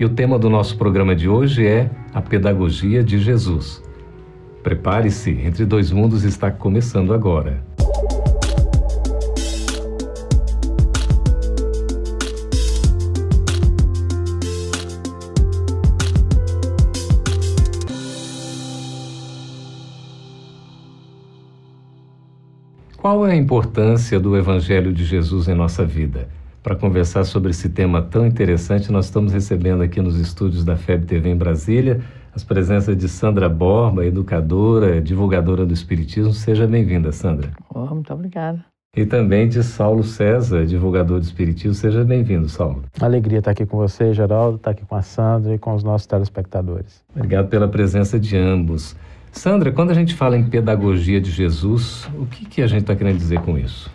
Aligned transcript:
E 0.00 0.04
o 0.04 0.08
tema 0.08 0.38
do 0.38 0.48
nosso 0.48 0.78
programa 0.78 1.12
de 1.12 1.28
hoje 1.28 1.66
é 1.66 1.90
a 2.14 2.22
Pedagogia 2.22 3.02
de 3.02 3.18
Jesus. 3.18 3.82
Prepare-se, 4.62 5.32
Entre 5.32 5.66
Dois 5.66 5.90
Mundos 5.90 6.22
está 6.22 6.52
começando 6.52 7.12
agora. 7.12 7.60
Qual 22.96 23.26
é 23.26 23.32
a 23.32 23.36
importância 23.36 24.20
do 24.20 24.36
Evangelho 24.36 24.92
de 24.92 25.04
Jesus 25.04 25.48
em 25.48 25.54
nossa 25.56 25.84
vida? 25.84 26.28
Para 26.68 26.76
conversar 26.76 27.24
sobre 27.24 27.50
esse 27.50 27.70
tema 27.70 28.02
tão 28.02 28.26
interessante, 28.26 28.92
nós 28.92 29.06
estamos 29.06 29.32
recebendo 29.32 29.82
aqui 29.82 30.02
nos 30.02 30.20
estúdios 30.20 30.66
da 30.66 30.76
FEB 30.76 31.06
TV 31.06 31.30
em 31.30 31.34
Brasília 31.34 32.02
as 32.34 32.44
presenças 32.44 32.94
de 32.94 33.08
Sandra 33.08 33.48
Borba, 33.48 34.04
educadora, 34.04 35.00
divulgadora 35.00 35.64
do 35.64 35.72
Espiritismo. 35.72 36.34
Seja 36.34 36.66
bem-vinda, 36.66 37.10
Sandra. 37.10 37.52
Oh, 37.74 37.86
muito 37.86 38.12
obrigada. 38.12 38.62
E 38.94 39.06
também 39.06 39.48
de 39.48 39.62
Saulo 39.62 40.04
César, 40.04 40.66
divulgador 40.66 41.18
do 41.18 41.24
Espiritismo. 41.24 41.72
Seja 41.72 42.04
bem-vindo, 42.04 42.50
Saulo. 42.50 42.84
Alegria 43.00 43.38
estar 43.38 43.52
aqui 43.52 43.64
com 43.64 43.78
você, 43.78 44.12
Geraldo, 44.12 44.56
estar 44.56 44.72
aqui 44.72 44.84
com 44.84 44.94
a 44.94 45.00
Sandra 45.00 45.54
e 45.54 45.58
com 45.58 45.74
os 45.74 45.82
nossos 45.82 46.06
telespectadores. 46.06 47.02
Obrigado 47.16 47.48
pela 47.48 47.66
presença 47.66 48.20
de 48.20 48.36
ambos. 48.36 48.94
Sandra, 49.32 49.72
quando 49.72 49.90
a 49.90 49.94
gente 49.94 50.14
fala 50.14 50.36
em 50.36 50.44
pedagogia 50.44 51.18
de 51.18 51.30
Jesus, 51.30 52.06
o 52.18 52.26
que, 52.26 52.44
que 52.44 52.60
a 52.60 52.66
gente 52.66 52.82
está 52.82 52.94
querendo 52.94 53.16
dizer 53.16 53.40
com 53.40 53.56
isso? 53.56 53.90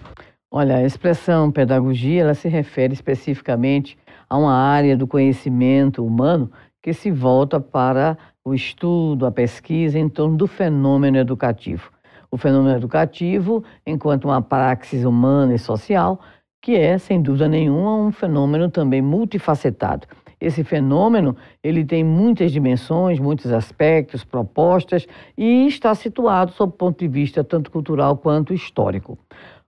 Olha, 0.56 0.76
a 0.76 0.84
expressão 0.84 1.52
pedagogia, 1.52 2.22
ela 2.22 2.36
se 2.36 2.48
refere 2.48 2.94
especificamente 2.94 3.98
a 4.30 4.38
uma 4.38 4.54
área 4.54 4.96
do 4.96 5.08
conhecimento 5.08 6.06
humano 6.06 6.52
que 6.80 6.94
se 6.94 7.10
volta 7.10 7.60
para 7.60 8.16
o 8.46 8.54
estudo, 8.54 9.26
a 9.26 9.32
pesquisa 9.32 9.98
em 9.98 10.08
torno 10.08 10.38
do 10.38 10.46
fenômeno 10.46 11.18
educativo. 11.18 11.90
O 12.30 12.38
fenômeno 12.38 12.76
educativo, 12.76 13.64
enquanto 13.84 14.26
uma 14.26 14.44
praxis 14.44 15.04
humana 15.04 15.56
e 15.56 15.58
social, 15.58 16.20
que 16.62 16.76
é, 16.76 17.00
sem 17.00 17.20
dúvida 17.20 17.48
nenhuma, 17.48 17.96
um 17.96 18.12
fenômeno 18.12 18.70
também 18.70 19.02
multifacetado. 19.02 20.06
Esse 20.40 20.64
fenômeno, 20.64 21.36
ele 21.64 21.86
tem 21.86 22.04
muitas 22.04 22.52
dimensões, 22.52 23.18
muitos 23.18 23.52
aspectos, 23.52 24.26
propostas 24.26 25.08
e 25.36 25.66
está 25.66 25.96
situado 25.96 26.52
sob 26.52 26.74
o 26.74 26.78
ponto 26.78 27.00
de 27.00 27.08
vista 27.08 27.44
tanto 27.44 27.72
cultural 27.72 28.18
quanto 28.18 28.54
histórico. 28.54 29.18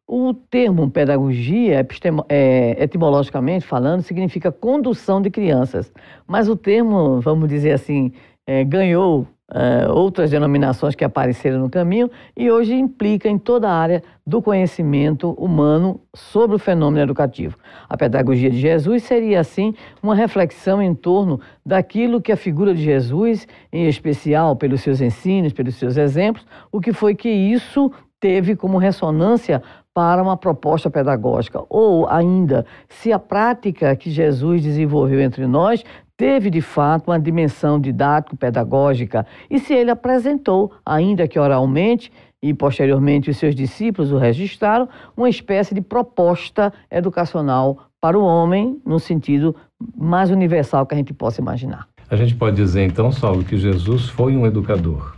O 0.08 0.34
termo 0.34 0.90
pedagogia, 0.90 1.86
é, 2.30 2.84
etimologicamente 2.84 3.66
falando, 3.66 4.04
significa 4.04 4.52
condução 4.52 5.20
de 5.20 5.32
crianças, 5.32 5.92
mas 6.28 6.48
o 6.48 6.56
termo, 6.56 7.20
vamos 7.22 7.50
dizer 7.50 7.72
assim, 7.72 8.12
é, 8.46 8.64
ganhou 8.64 9.28
uh, 9.52 9.92
outras 9.92 10.32
denominações 10.32 10.96
que 10.96 11.04
apareceram 11.04 11.60
no 11.60 11.70
caminho 11.70 12.10
e 12.36 12.50
hoje 12.50 12.74
implica 12.74 13.28
em 13.30 13.38
toda 13.38 13.70
a 13.70 13.74
área 13.74 14.04
do 14.26 14.42
conhecimento 14.42 15.32
humano 15.32 16.02
sobre 16.16 16.56
o 16.56 16.60
fenômeno 16.60 17.04
educativo. 17.04 17.58
A 17.88 17.98
pedagogia 17.98 18.50
de 18.50 18.60
Jesus 18.60 19.04
seria, 19.04 19.40
assim, 19.40 19.74
uma 20.02 20.16
reflexão 20.16 20.82
em 20.82 20.94
torno 20.94 21.40
daquilo 21.66 22.22
que 22.22 22.32
a 22.32 22.38
figura 22.38 22.74
de 22.74 22.84
Jesus, 22.84 23.48
em 23.72 23.88
especial 23.88 24.56
pelos 24.56 24.82
seus 24.82 25.02
ensinos, 25.02 25.54
pelos 25.54 25.76
seus 25.76 25.98
exemplos, 25.98 26.46
o 26.72 26.80
que 26.80 26.94
foi 26.94 27.16
que 27.16 27.30
isso 27.30 27.92
teve 28.20 28.56
como 28.56 28.78
ressonância 28.78 29.62
para 29.96 30.22
uma 30.22 30.36
proposta 30.36 30.90
pedagógica, 30.90 31.64
ou 31.70 32.06
ainda, 32.10 32.66
se 32.90 33.14
a 33.14 33.18
prática 33.18 33.96
que 33.96 34.12
Jesus 34.12 34.62
desenvolveu 34.62 35.22
entre 35.22 35.48
nós 35.48 35.86
teve 36.18 36.50
de 36.50 36.60
fato 36.60 37.08
uma 37.08 37.20
dimensão 37.20 37.80
didático-pedagógica 37.80 39.26
e 39.50 39.58
se 39.58 39.74
ele 39.74 39.90
apresentou, 39.90 40.74
ainda 40.86 41.30
que 41.30 41.40
oralmente, 41.40 42.12
e 42.44 42.54
posteriormente 42.54 43.30
os 43.30 43.38
seus 43.38 43.56
discípulos 43.56 44.12
o 44.12 44.18
registraram, 44.18 44.90
uma 45.16 45.30
espécie 45.30 45.74
de 45.74 45.82
proposta 45.82 46.74
educacional 46.92 47.88
para 48.02 48.20
o 48.20 48.24
homem, 48.24 48.80
no 48.86 49.00
sentido 49.00 49.56
mais 49.98 50.30
universal 50.30 50.86
que 50.86 50.94
a 50.94 50.98
gente 50.98 51.14
possa 51.14 51.40
imaginar. 51.40 51.88
A 52.10 52.18
gente 52.18 52.36
pode 52.36 52.58
dizer 52.58 52.86
então, 52.86 53.14
Saulo, 53.14 53.46
que 53.46 53.58
Jesus 53.58 54.10
foi 54.10 54.36
um 54.36 54.46
educador. 54.46 55.16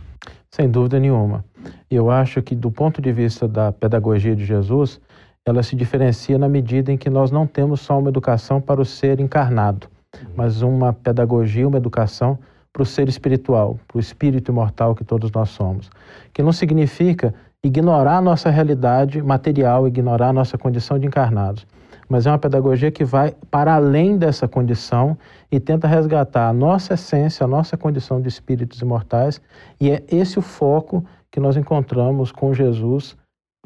Sem 0.50 0.70
dúvida 0.70 0.98
nenhuma. 0.98 1.44
Eu 1.90 2.10
acho 2.10 2.42
que, 2.42 2.54
do 2.54 2.70
ponto 2.70 3.00
de 3.00 3.12
vista 3.12 3.46
da 3.46 3.72
pedagogia 3.72 4.34
de 4.34 4.44
Jesus, 4.44 5.00
ela 5.44 5.62
se 5.62 5.76
diferencia 5.76 6.38
na 6.38 6.48
medida 6.48 6.92
em 6.92 6.96
que 6.96 7.10
nós 7.10 7.30
não 7.30 7.46
temos 7.46 7.80
só 7.80 7.98
uma 7.98 8.08
educação 8.08 8.60
para 8.60 8.80
o 8.80 8.84
ser 8.84 9.20
encarnado 9.20 9.88
mas 10.34 10.62
uma 10.62 10.92
pedagogia, 10.92 11.66
uma 11.66 11.76
educação 11.76 12.38
para 12.72 12.82
o 12.82 12.86
ser 12.86 13.08
espiritual, 13.08 13.78
para 13.86 13.96
o 13.96 14.00
espírito 14.00 14.50
imortal 14.52 14.94
que 14.94 15.04
todos 15.04 15.30
nós 15.32 15.50
somos. 15.50 15.90
Que 16.32 16.42
não 16.42 16.52
significa 16.52 17.34
ignorar 17.62 18.18
a 18.18 18.20
nossa 18.20 18.50
realidade 18.50 19.20
material, 19.22 19.88
ignorar 19.88 20.28
a 20.28 20.32
nossa 20.32 20.56
condição 20.56 20.98
de 20.98 21.06
encarnados, 21.06 21.66
mas 22.08 22.26
é 22.26 22.30
uma 22.30 22.38
pedagogia 22.38 22.90
que 22.90 23.04
vai 23.04 23.34
para 23.50 23.74
além 23.74 24.16
dessa 24.16 24.48
condição 24.48 25.16
e 25.50 25.60
tenta 25.60 25.86
resgatar 25.86 26.48
a 26.48 26.52
nossa 26.52 26.94
essência, 26.94 27.44
a 27.44 27.48
nossa 27.48 27.76
condição 27.76 28.20
de 28.20 28.28
espíritos 28.28 28.80
imortais, 28.80 29.40
e 29.80 29.90
é 29.90 30.02
esse 30.10 30.38
o 30.38 30.42
foco 30.42 31.04
que 31.30 31.40
nós 31.40 31.56
encontramos 31.56 32.32
com 32.32 32.54
Jesus 32.54 33.16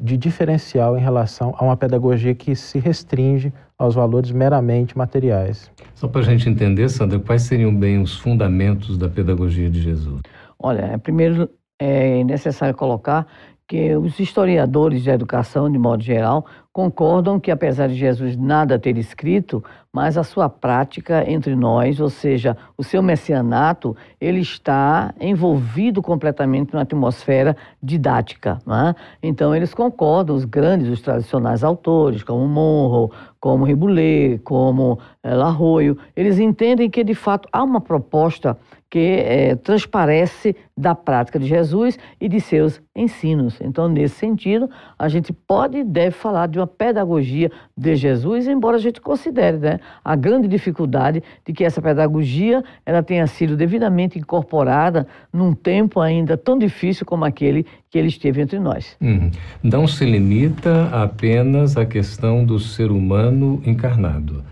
de 0.01 0.17
diferencial 0.17 0.97
em 0.97 1.01
relação 1.01 1.55
a 1.57 1.63
uma 1.63 1.77
pedagogia 1.77 2.33
que 2.33 2.55
se 2.55 2.79
restringe 2.79 3.53
aos 3.77 3.95
valores 3.95 4.31
meramente 4.31 4.97
materiais. 4.97 5.71
Só 5.95 6.07
para 6.07 6.21
a 6.21 6.23
gente 6.23 6.49
entender, 6.49 6.89
Sandra, 6.89 7.19
quais 7.19 7.43
seriam 7.43 7.73
bem 7.73 8.01
os 8.01 8.17
fundamentos 8.17 8.97
da 8.97 9.07
pedagogia 9.07 9.69
de 9.69 9.81
Jesus? 9.81 10.21
Olha, 10.59 10.81
é, 10.81 10.97
primeiro 10.97 11.49
é 11.79 12.23
necessário 12.23 12.75
colocar 12.75 13.27
que 13.67 13.95
os 13.95 14.19
historiadores 14.19 15.03
de 15.03 15.09
educação, 15.09 15.71
de 15.71 15.77
modo 15.77 16.03
geral, 16.03 16.45
concordam 16.73 17.39
que, 17.39 17.51
apesar 17.51 17.87
de 17.87 17.93
Jesus 17.93 18.35
nada 18.35 18.79
ter 18.79 18.97
escrito, 18.97 19.63
mas 19.93 20.17
a 20.17 20.23
sua 20.23 20.49
prática 20.49 21.23
entre 21.29 21.55
nós, 21.55 21.99
ou 22.01 22.09
seja, 22.09 22.57
o 22.75 22.83
seu 22.83 23.03
messianato, 23.03 23.95
ele 24.19 24.39
está 24.39 25.13
envolvido 25.21 26.01
completamente 26.01 26.73
numa 26.73 26.81
atmosfera 26.81 27.55
didática. 27.81 28.57
É? 28.67 28.95
Então, 29.21 29.55
eles 29.55 29.71
concordam, 29.71 30.35
os 30.35 30.45
grandes, 30.45 30.89
os 30.89 30.99
tradicionais 30.99 31.63
autores, 31.63 32.23
como 32.23 32.47
Monroe, 32.47 33.11
como 33.39 33.65
Riboulet, 33.65 34.39
como 34.39 34.97
é, 35.21 35.35
Larroio, 35.35 35.95
eles 36.15 36.39
entendem 36.39 36.89
que, 36.89 37.03
de 37.03 37.13
fato, 37.13 37.47
há 37.51 37.61
uma 37.63 37.79
proposta 37.79 38.57
que 38.89 38.99
é, 38.99 39.55
transparece 39.55 40.55
da 40.77 40.93
prática 40.93 41.39
de 41.39 41.47
Jesus 41.47 41.97
e 42.21 42.29
de 42.29 42.39
seus 42.39 42.79
ensinos. 42.95 43.59
Então, 43.59 43.87
nesse 43.87 44.15
sentido, 44.15 44.69
a 44.99 45.07
gente 45.09 45.33
pode 45.33 45.79
e 45.79 45.83
deve 45.83 46.11
falar 46.11 46.47
de 46.47 46.59
uma 46.59 46.62
pedagogia 46.67 47.51
de 47.75 47.95
Jesus, 47.95 48.47
embora 48.47 48.77
a 48.77 48.79
gente 48.79 49.01
considere 49.01 49.57
né, 49.57 49.79
a 50.03 50.15
grande 50.15 50.47
dificuldade 50.47 51.23
de 51.45 51.53
que 51.53 51.63
essa 51.63 51.81
pedagogia 51.81 52.63
ela 52.85 53.03
tenha 53.03 53.27
sido 53.27 53.55
devidamente 53.55 54.17
incorporada 54.17 55.07
num 55.31 55.53
tempo 55.53 55.99
ainda 55.99 56.37
tão 56.37 56.57
difícil 56.57 57.05
como 57.05 57.25
aquele 57.25 57.65
que 57.89 57.97
ele 57.97 58.07
esteve 58.07 58.41
entre 58.41 58.59
nós. 58.59 58.97
Uhum. 59.01 59.29
Não 59.61 59.87
se 59.87 60.05
limita 60.05 60.89
apenas 60.91 61.77
à 61.77 61.85
questão 61.85 62.45
do 62.45 62.59
ser 62.59 62.91
humano 62.91 63.61
encarnado 63.65 64.43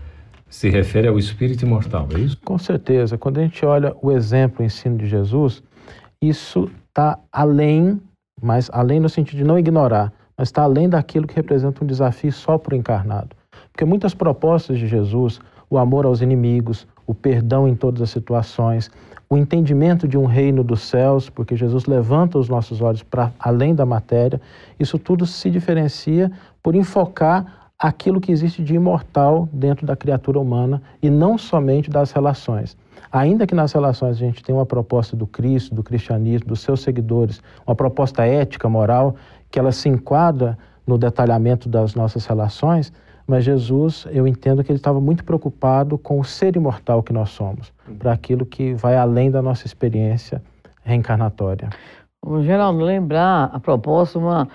se 0.52 0.68
refere 0.68 1.08
ao 1.08 1.18
espírito 1.18 1.64
imortal, 1.64 2.06
é 2.14 2.18
isso? 2.18 2.38
Com 2.44 2.58
certeza. 2.58 3.16
Quando 3.16 3.38
a 3.38 3.42
gente 3.42 3.64
olha 3.64 3.96
o 4.02 4.12
exemplo, 4.12 4.60
o 4.60 4.62
ensino 4.62 4.98
de 4.98 5.06
Jesus, 5.06 5.62
isso 6.20 6.70
está 6.88 7.18
além, 7.32 7.98
mas 8.40 8.68
além 8.70 9.00
no 9.00 9.08
sentido 9.08 9.38
de 9.38 9.44
não 9.44 9.58
ignorar, 9.58 10.12
mas 10.36 10.48
está 10.48 10.62
além 10.62 10.88
daquilo 10.88 11.26
que 11.26 11.34
representa 11.34 11.82
um 11.82 11.86
desafio 11.86 12.32
só 12.32 12.58
para 12.58 12.74
o 12.74 12.76
encarnado. 12.76 13.36
Porque 13.70 13.84
muitas 13.84 14.14
propostas 14.14 14.78
de 14.78 14.86
Jesus, 14.86 15.40
o 15.68 15.78
amor 15.78 16.04
aos 16.04 16.20
inimigos, 16.20 16.86
o 17.06 17.14
perdão 17.14 17.66
em 17.66 17.74
todas 17.74 18.02
as 18.02 18.10
situações, 18.10 18.90
o 19.28 19.36
entendimento 19.36 20.06
de 20.06 20.18
um 20.18 20.26
reino 20.26 20.62
dos 20.62 20.82
céus, 20.82 21.30
porque 21.30 21.56
Jesus 21.56 21.86
levanta 21.86 22.38
os 22.38 22.48
nossos 22.48 22.82
olhos 22.82 23.02
para 23.02 23.32
além 23.38 23.74
da 23.74 23.86
matéria, 23.86 24.40
isso 24.78 24.98
tudo 24.98 25.24
se 25.24 25.48
diferencia 25.50 26.30
por 26.62 26.74
enfocar 26.74 27.70
aquilo 27.78 28.20
que 28.20 28.30
existe 28.30 28.62
de 28.62 28.74
imortal 28.74 29.48
dentro 29.52 29.86
da 29.86 29.96
criatura 29.96 30.38
humana 30.38 30.82
e 31.02 31.10
não 31.10 31.36
somente 31.36 31.90
das 31.90 32.12
relações. 32.12 32.76
Ainda 33.10 33.46
que 33.46 33.54
nas 33.54 33.72
relações 33.72 34.16
a 34.16 34.18
gente 34.20 34.42
tenha 34.42 34.56
uma 34.56 34.64
proposta 34.64 35.16
do 35.16 35.26
Cristo, 35.26 35.74
do 35.74 35.82
cristianismo, 35.82 36.48
dos 36.48 36.60
seus 36.60 36.80
seguidores, 36.80 37.42
uma 37.66 37.74
proposta 37.74 38.24
ética, 38.24 38.68
moral, 38.68 39.16
que 39.52 39.58
ela 39.58 39.70
se 39.70 39.88
enquadra 39.88 40.58
no 40.84 40.98
detalhamento 40.98 41.68
das 41.68 41.94
nossas 41.94 42.26
relações, 42.26 42.92
mas 43.24 43.44
Jesus, 43.44 44.04
eu 44.10 44.26
entendo 44.26 44.64
que 44.64 44.72
ele 44.72 44.78
estava 44.78 45.00
muito 45.00 45.22
preocupado 45.22 45.96
com 45.96 46.18
o 46.18 46.24
ser 46.24 46.56
imortal 46.56 47.04
que 47.04 47.12
nós 47.12 47.30
somos, 47.30 47.72
para 48.00 48.12
aquilo 48.12 48.44
que 48.44 48.74
vai 48.74 48.96
além 48.96 49.30
da 49.30 49.40
nossa 49.40 49.64
experiência 49.64 50.42
reencarnatória. 50.82 51.70
O 52.24 52.42
Geraldo, 52.42 52.82
lembrar 52.82 53.50
a 53.52 53.60
propósito 53.60 54.18
uma 54.18 54.48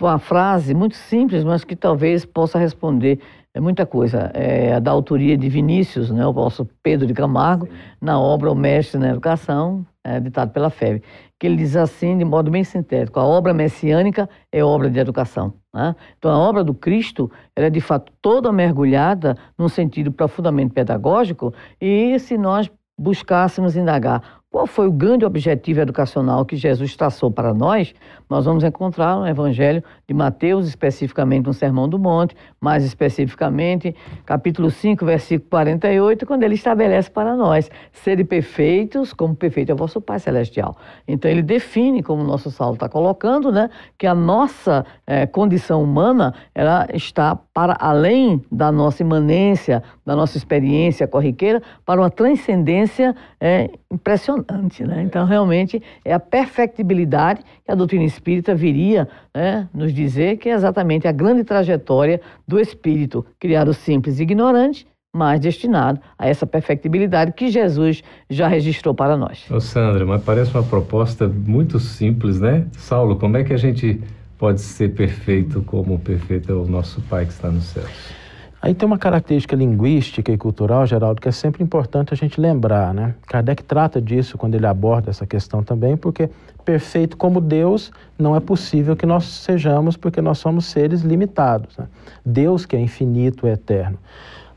uma 0.00 0.18
frase 0.18 0.74
muito 0.74 0.96
simples, 0.96 1.44
mas 1.44 1.64
que 1.64 1.76
talvez 1.76 2.24
possa 2.24 2.58
responder 2.58 3.20
é 3.52 3.60
muita 3.60 3.86
coisa. 3.86 4.30
É 4.34 4.80
da 4.80 4.90
autoria 4.90 5.36
de 5.38 5.48
Vinícius, 5.48 6.10
né, 6.10 6.26
o 6.26 6.32
nosso 6.32 6.68
Pedro 6.82 7.06
de 7.06 7.14
Camargo, 7.14 7.68
na 8.00 8.18
obra 8.18 8.50
O 8.50 8.54
Mestre 8.54 8.98
na 8.98 9.10
Educação, 9.10 9.86
é, 10.04 10.20
ditado 10.20 10.52
pela 10.52 10.68
FEB, 10.70 11.02
que 11.40 11.46
ele 11.46 11.56
diz 11.56 11.74
assim, 11.74 12.16
de 12.16 12.24
modo 12.24 12.50
bem 12.50 12.62
sintético, 12.62 13.18
a 13.18 13.24
obra 13.24 13.54
messiânica 13.54 14.28
é 14.52 14.62
obra 14.62 14.90
de 14.90 14.98
educação. 14.98 15.54
Né? 15.72 15.96
Então, 16.18 16.30
a 16.30 16.38
obra 16.38 16.62
do 16.62 16.74
Cristo 16.74 17.30
é 17.56 17.70
de 17.70 17.80
fato 17.80 18.12
toda 18.20 18.52
mergulhada 18.52 19.36
num 19.58 19.68
sentido 19.68 20.12
profundamente 20.12 20.74
pedagógico, 20.74 21.52
e 21.80 22.18
se 22.18 22.36
nós 22.36 22.70
buscássemos 22.96 23.76
indagar 23.76 24.42
qual 24.54 24.68
foi 24.68 24.86
o 24.86 24.92
grande 24.92 25.24
objetivo 25.24 25.80
educacional 25.80 26.44
que 26.44 26.54
Jesus 26.54 26.94
traçou 26.94 27.28
para 27.28 27.52
nós? 27.52 27.92
Nós 28.30 28.44
vamos 28.44 28.62
encontrar 28.62 29.16
no 29.16 29.26
Evangelho 29.26 29.82
de 30.06 30.14
Mateus, 30.14 30.68
especificamente 30.68 31.46
no 31.46 31.52
Sermão 31.52 31.88
do 31.88 31.98
Monte, 31.98 32.36
mais 32.60 32.84
especificamente, 32.84 33.96
capítulo 34.24 34.70
5, 34.70 35.04
versículo 35.04 35.50
48, 35.50 36.24
quando 36.24 36.44
ele 36.44 36.54
estabelece 36.54 37.10
para 37.10 37.34
nós: 37.34 37.68
serem 37.92 38.24
perfeitos, 38.24 39.12
como 39.12 39.34
perfeito 39.34 39.72
é 39.72 39.74
vosso 39.74 40.00
Pai 40.00 40.20
Celestial. 40.20 40.76
Então, 41.08 41.28
ele 41.28 41.42
define, 41.42 42.00
como 42.00 42.22
o 42.22 42.26
nosso 42.26 42.48
Saulo 42.48 42.74
está 42.74 42.88
colocando, 42.88 43.50
né, 43.50 43.68
que 43.98 44.06
a 44.06 44.14
nossa 44.14 44.86
é, 45.04 45.26
condição 45.26 45.82
humana 45.82 46.32
ela 46.54 46.86
está 46.94 47.34
para 47.34 47.76
além 47.80 48.40
da 48.52 48.70
nossa 48.70 49.02
imanência, 49.02 49.82
da 50.06 50.14
nossa 50.14 50.36
experiência 50.36 51.08
corriqueira, 51.08 51.60
para 51.84 52.00
uma 52.00 52.10
transcendência 52.10 53.16
é, 53.40 53.68
impressionante. 53.94 54.84
Né? 54.84 55.02
Então, 55.02 55.24
realmente, 55.24 55.82
é 56.04 56.12
a 56.12 56.20
perfectibilidade 56.20 57.42
que 57.64 57.70
a 57.70 57.74
doutrina 57.74 58.04
espírita 58.04 58.54
viria 58.54 59.08
né, 59.34 59.68
nos 59.72 59.92
dizer 59.92 60.36
que 60.36 60.48
é 60.48 60.52
exatamente 60.52 61.08
a 61.08 61.12
grande 61.12 61.44
trajetória 61.44 62.20
do 62.46 62.60
espírito, 62.60 63.24
criado 63.38 63.72
simples 63.72 64.18
e 64.18 64.22
ignorante, 64.22 64.86
mas 65.14 65.38
destinado 65.38 66.00
a 66.18 66.28
essa 66.28 66.44
perfectibilidade 66.44 67.32
que 67.32 67.48
Jesus 67.48 68.02
já 68.28 68.48
registrou 68.48 68.92
para 68.92 69.16
nós. 69.16 69.48
Ô 69.48 69.60
Sandra, 69.60 70.04
mas 70.04 70.22
parece 70.22 70.52
uma 70.52 70.64
proposta 70.64 71.28
muito 71.28 71.78
simples, 71.78 72.40
né? 72.40 72.66
Saulo, 72.72 73.16
como 73.16 73.36
é 73.36 73.44
que 73.44 73.52
a 73.52 73.56
gente 73.56 74.02
pode 74.36 74.60
ser 74.60 74.92
perfeito 74.92 75.62
como 75.62 75.98
perfeito 76.00 76.50
é 76.50 76.54
o 76.54 76.66
nosso 76.66 77.00
Pai 77.02 77.24
que 77.24 77.32
está 77.32 77.48
nos 77.48 77.64
céus? 77.64 78.23
Aí 78.64 78.72
tem 78.72 78.86
uma 78.86 78.96
característica 78.96 79.54
linguística 79.54 80.32
e 80.32 80.38
cultural, 80.38 80.86
Geraldo, 80.86 81.20
que 81.20 81.28
é 81.28 81.32
sempre 81.32 81.62
importante 81.62 82.14
a 82.14 82.16
gente 82.16 82.40
lembrar, 82.40 82.94
né? 82.94 83.14
Kardec 83.26 83.62
trata 83.62 84.00
disso 84.00 84.38
quando 84.38 84.54
ele 84.54 84.64
aborda 84.66 85.10
essa 85.10 85.26
questão 85.26 85.62
também, 85.62 85.98
porque 85.98 86.30
perfeito 86.64 87.14
como 87.14 87.42
Deus 87.42 87.92
não 88.18 88.34
é 88.34 88.40
possível 88.40 88.96
que 88.96 89.04
nós 89.04 89.26
sejamos, 89.26 89.98
porque 89.98 90.22
nós 90.22 90.38
somos 90.38 90.64
seres 90.64 91.02
limitados. 91.02 91.76
Né? 91.76 91.86
Deus 92.24 92.64
que 92.64 92.74
é 92.74 92.80
infinito, 92.80 93.46
é 93.46 93.52
eterno. 93.52 93.98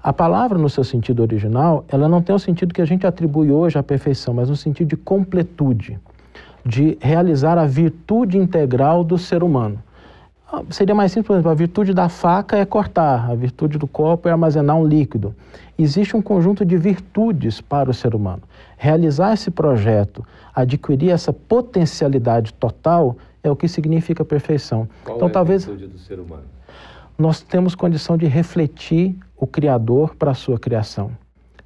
A 0.01 0.13
palavra, 0.13 0.57
no 0.57 0.69
seu 0.69 0.86
sentido 0.86 1.21
original, 1.21 1.83
ela 1.89 2.07
não 2.07 2.21
tem 2.21 2.33
o 2.33 2.39
sentido 2.39 2.74
que 2.74 2.81
a 2.81 2.86
gente 2.86 3.06
atribui 3.06 3.51
hoje 3.51 3.77
à 3.77 3.83
perfeição, 3.83 4.33
mas 4.33 4.50
no 4.50 4.56
sentido 4.56 4.88
de 4.88 4.95
completude, 4.95 6.00
de 6.65 6.98
realizar 7.01 7.57
a 7.57 7.65
virtude 7.65 8.38
integral 8.38 9.03
do 9.03 9.18
ser 9.18 9.44
humano. 9.44 9.83
Ah, 10.49 10.63
seria 10.69 10.95
mais 10.95 11.11
simples, 11.11 11.27
por 11.27 11.33
exemplo, 11.33 11.51
a 11.51 11.55
virtude 11.55 11.94
da 11.94 12.07
faca 12.07 12.55
é 12.55 12.65
cortar, 12.65 13.29
a 13.29 13.35
virtude 13.35 13.77
do 13.77 13.85
copo 13.85 14.29
é 14.29 14.31
armazenar 14.31 14.77
um 14.77 14.88
líquido. 14.88 15.35
Existe 15.77 16.15
um 16.15 16.21
conjunto 16.21 16.65
de 16.65 16.77
virtudes 16.77 17.59
para 17.59 17.89
o 17.89 17.94
ser 17.94 18.15
humano. 18.15 18.41
Realizar 18.77 19.33
esse 19.33 19.51
projeto, 19.51 20.25
adquirir 20.55 21.11
essa 21.11 21.33
potencialidade 21.33 22.53
total, 22.53 23.17
é 23.44 23.51
o 23.51 23.55
que 23.55 23.67
significa 23.67 24.23
perfeição. 24.23 24.88
Qual 25.03 25.17
então, 25.17 25.27
é 25.27 25.31
talvez, 25.31 25.63
a 25.65 25.71
virtude 25.71 25.91
do 25.91 25.99
ser 25.99 26.19
humano? 26.19 26.44
Nós 27.17 27.41
temos 27.41 27.75
condição 27.75 28.17
de 28.17 28.25
refletir 28.25 29.17
o 29.35 29.45
Criador 29.45 30.15
para 30.15 30.31
a 30.31 30.35
sua 30.35 30.57
criação. 30.57 31.11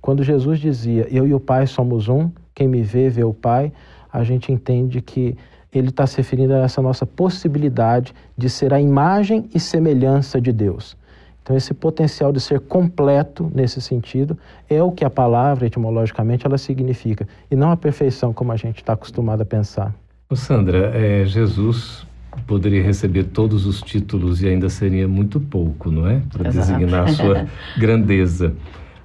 Quando 0.01 0.23
Jesus 0.23 0.59
dizia, 0.59 1.07
eu 1.11 1.27
e 1.27 1.33
o 1.33 1.39
Pai 1.39 1.67
somos 1.67 2.07
um, 2.07 2.31
quem 2.55 2.67
me 2.67 2.81
vê, 2.81 3.09
vê 3.09 3.23
o 3.23 3.33
Pai, 3.33 3.71
a 4.11 4.23
gente 4.23 4.51
entende 4.51 5.01
que 5.01 5.37
ele 5.73 5.89
está 5.89 6.05
se 6.05 6.17
referindo 6.17 6.53
a 6.53 6.59
essa 6.59 6.81
nossa 6.81 7.05
possibilidade 7.05 8.13
de 8.37 8.49
ser 8.49 8.73
a 8.73 8.81
imagem 8.81 9.49
e 9.53 9.59
semelhança 9.59 10.39
de 10.39 10.51
Deus. 10.51 10.97
Então, 11.43 11.55
esse 11.55 11.73
potencial 11.73 12.31
de 12.31 12.39
ser 12.39 12.59
completo 12.59 13.51
nesse 13.53 13.81
sentido 13.81 14.37
é 14.69 14.81
o 14.83 14.91
que 14.91 15.03
a 15.03 15.09
palavra, 15.09 15.65
etimologicamente, 15.65 16.45
ela 16.45 16.57
significa, 16.57 17.27
e 17.49 17.55
não 17.55 17.71
a 17.71 17.77
perfeição 17.77 18.31
como 18.31 18.51
a 18.51 18.55
gente 18.55 18.77
está 18.77 18.93
acostumado 18.93 19.41
a 19.41 19.45
pensar. 19.45 19.93
Ô 20.29 20.35
Sandra, 20.35 20.91
é, 20.95 21.25
Jesus 21.25 22.05
poderia 22.45 22.83
receber 22.83 23.25
todos 23.25 23.65
os 23.65 23.81
títulos 23.81 24.41
e 24.41 24.47
ainda 24.47 24.69
seria 24.69 25.07
muito 25.07 25.39
pouco, 25.39 25.91
não 25.91 26.07
é? 26.07 26.21
Para 26.31 26.49
designar 26.49 27.05
a 27.05 27.07
sua 27.07 27.47
grandeza. 27.77 28.53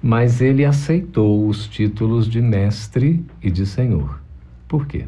Mas 0.01 0.39
ele 0.39 0.63
aceitou 0.63 1.47
os 1.47 1.67
títulos 1.67 2.29
de 2.29 2.39
mestre 2.39 3.25
e 3.41 3.49
de 3.49 3.65
senhor. 3.65 4.21
Por 4.67 4.85
quê? 4.85 5.05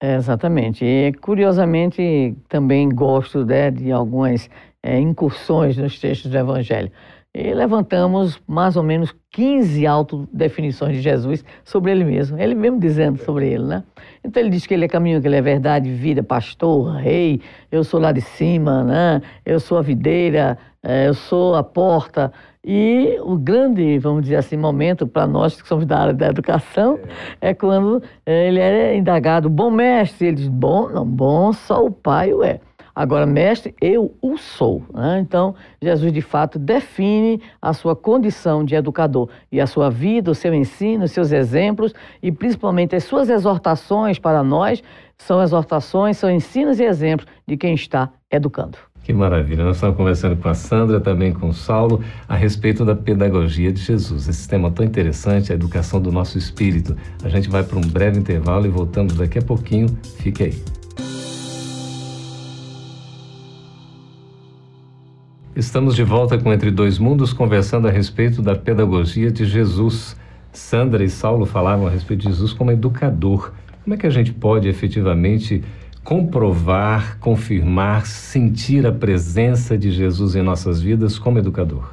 Exatamente. 0.00 0.84
E, 0.84 1.12
curiosamente, 1.14 2.36
também 2.48 2.88
gosto 2.88 3.44
né, 3.44 3.70
de 3.70 3.90
algumas 3.90 4.48
é, 4.82 4.98
incursões 4.98 5.76
nos 5.76 5.98
textos 5.98 6.30
do 6.30 6.38
Evangelho. 6.38 6.90
E 7.34 7.52
levantamos 7.52 8.40
mais 8.46 8.76
ou 8.76 8.82
menos 8.82 9.14
15 9.32 9.86
autodefinições 9.86 10.96
de 10.96 11.02
Jesus 11.02 11.44
sobre 11.64 11.92
ele 11.92 12.04
mesmo, 12.04 12.38
ele 12.38 12.54
mesmo 12.54 12.80
dizendo 12.80 13.18
sobre 13.18 13.48
ele, 13.48 13.64
né? 13.64 13.84
Então 14.24 14.42
ele 14.42 14.50
diz 14.50 14.66
que 14.66 14.72
ele 14.72 14.86
é 14.86 14.88
caminho, 14.88 15.20
que 15.20 15.28
ele 15.28 15.36
é 15.36 15.42
verdade, 15.42 15.92
vida, 15.92 16.22
pastor, 16.22 16.96
rei, 16.96 17.40
eu 17.70 17.84
sou 17.84 18.00
lá 18.00 18.10
de 18.10 18.20
cima, 18.20 18.82
né? 18.82 19.22
Eu 19.44 19.60
sou 19.60 19.78
a 19.78 19.82
videira, 19.82 20.58
é, 20.82 21.08
eu 21.08 21.14
sou 21.14 21.54
a 21.54 21.62
porta. 21.62 22.32
E 22.64 23.18
o 23.22 23.36
grande, 23.36 23.98
vamos 23.98 24.22
dizer 24.22 24.36
assim, 24.36 24.56
momento 24.56 25.06
para 25.06 25.26
nós 25.26 25.60
que 25.60 25.68
somos 25.68 25.86
da 25.86 25.98
área 25.98 26.14
da 26.14 26.28
educação 26.28 26.98
é, 27.40 27.50
é 27.50 27.54
quando 27.54 28.02
é, 28.26 28.48
ele 28.48 28.60
é 28.60 28.96
indagado, 28.96 29.48
bom 29.48 29.70
mestre, 29.70 30.28
ele 30.28 30.36
diz, 30.36 30.48
bom, 30.48 30.88
não, 30.88 31.06
bom, 31.06 31.52
só 31.52 31.84
o 31.84 31.90
pai 31.90 32.32
o 32.32 32.42
é. 32.42 32.60
Agora, 32.98 33.24
mestre, 33.24 33.76
eu 33.80 34.12
o 34.20 34.36
sou. 34.36 34.82
Né? 34.92 35.20
Então, 35.20 35.54
Jesus 35.80 36.12
de 36.12 36.20
fato 36.20 36.58
define 36.58 37.40
a 37.62 37.72
sua 37.72 37.94
condição 37.94 38.64
de 38.64 38.74
educador 38.74 39.28
e 39.52 39.60
a 39.60 39.68
sua 39.68 39.88
vida, 39.88 40.32
o 40.32 40.34
seu 40.34 40.52
ensino, 40.52 41.04
os 41.04 41.12
seus 41.12 41.30
exemplos 41.30 41.94
e 42.20 42.32
principalmente 42.32 42.96
as 42.96 43.04
suas 43.04 43.28
exortações 43.28 44.18
para 44.18 44.42
nós 44.42 44.82
são 45.16 45.40
exortações, 45.40 46.16
são 46.16 46.28
ensinos 46.28 46.80
e 46.80 46.82
exemplos 46.82 47.28
de 47.46 47.56
quem 47.56 47.72
está 47.72 48.10
educando. 48.28 48.76
Que 49.04 49.12
maravilha. 49.12 49.62
Nós 49.62 49.76
estamos 49.76 49.96
conversando 49.96 50.36
com 50.36 50.48
a 50.48 50.54
Sandra, 50.54 50.98
também 50.98 51.32
com 51.32 51.50
o 51.50 51.54
Saulo, 51.54 52.02
a 52.26 52.34
respeito 52.34 52.84
da 52.84 52.96
pedagogia 52.96 53.72
de 53.72 53.80
Jesus. 53.80 54.26
Esse 54.26 54.48
tema 54.48 54.72
tão 54.72 54.84
interessante, 54.84 55.52
a 55.52 55.54
educação 55.54 56.00
do 56.00 56.10
nosso 56.10 56.36
espírito. 56.36 56.96
A 57.22 57.28
gente 57.28 57.48
vai 57.48 57.62
para 57.62 57.78
um 57.78 57.88
breve 57.88 58.18
intervalo 58.18 58.66
e 58.66 58.68
voltamos 58.68 59.14
daqui 59.14 59.38
a 59.38 59.42
pouquinho. 59.42 59.86
Fique 60.18 60.42
aí. 60.42 60.77
Estamos 65.58 65.96
de 65.96 66.04
volta 66.04 66.38
com 66.38 66.52
Entre 66.52 66.70
Dois 66.70 67.00
Mundos, 67.00 67.32
conversando 67.32 67.88
a 67.88 67.90
respeito 67.90 68.40
da 68.40 68.54
pedagogia 68.54 69.28
de 69.28 69.44
Jesus. 69.44 70.16
Sandra 70.52 71.02
e 71.02 71.08
Saulo 71.08 71.44
falavam 71.44 71.88
a 71.88 71.90
respeito 71.90 72.20
de 72.20 72.28
Jesus 72.28 72.52
como 72.52 72.70
educador. 72.70 73.52
Como 73.82 73.92
é 73.92 73.96
que 73.96 74.06
a 74.06 74.10
gente 74.10 74.32
pode 74.32 74.68
efetivamente 74.68 75.64
comprovar, 76.04 77.18
confirmar, 77.18 78.06
sentir 78.06 78.86
a 78.86 78.92
presença 78.92 79.76
de 79.76 79.90
Jesus 79.90 80.36
em 80.36 80.42
nossas 80.42 80.80
vidas 80.80 81.18
como 81.18 81.40
educador? 81.40 81.92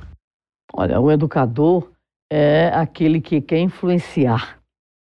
Olha, 0.72 1.00
o 1.00 1.12
educador 1.12 1.90
é 2.32 2.68
aquele 2.68 3.20
que 3.20 3.42
quer 3.42 3.62
influenciar 3.62 4.60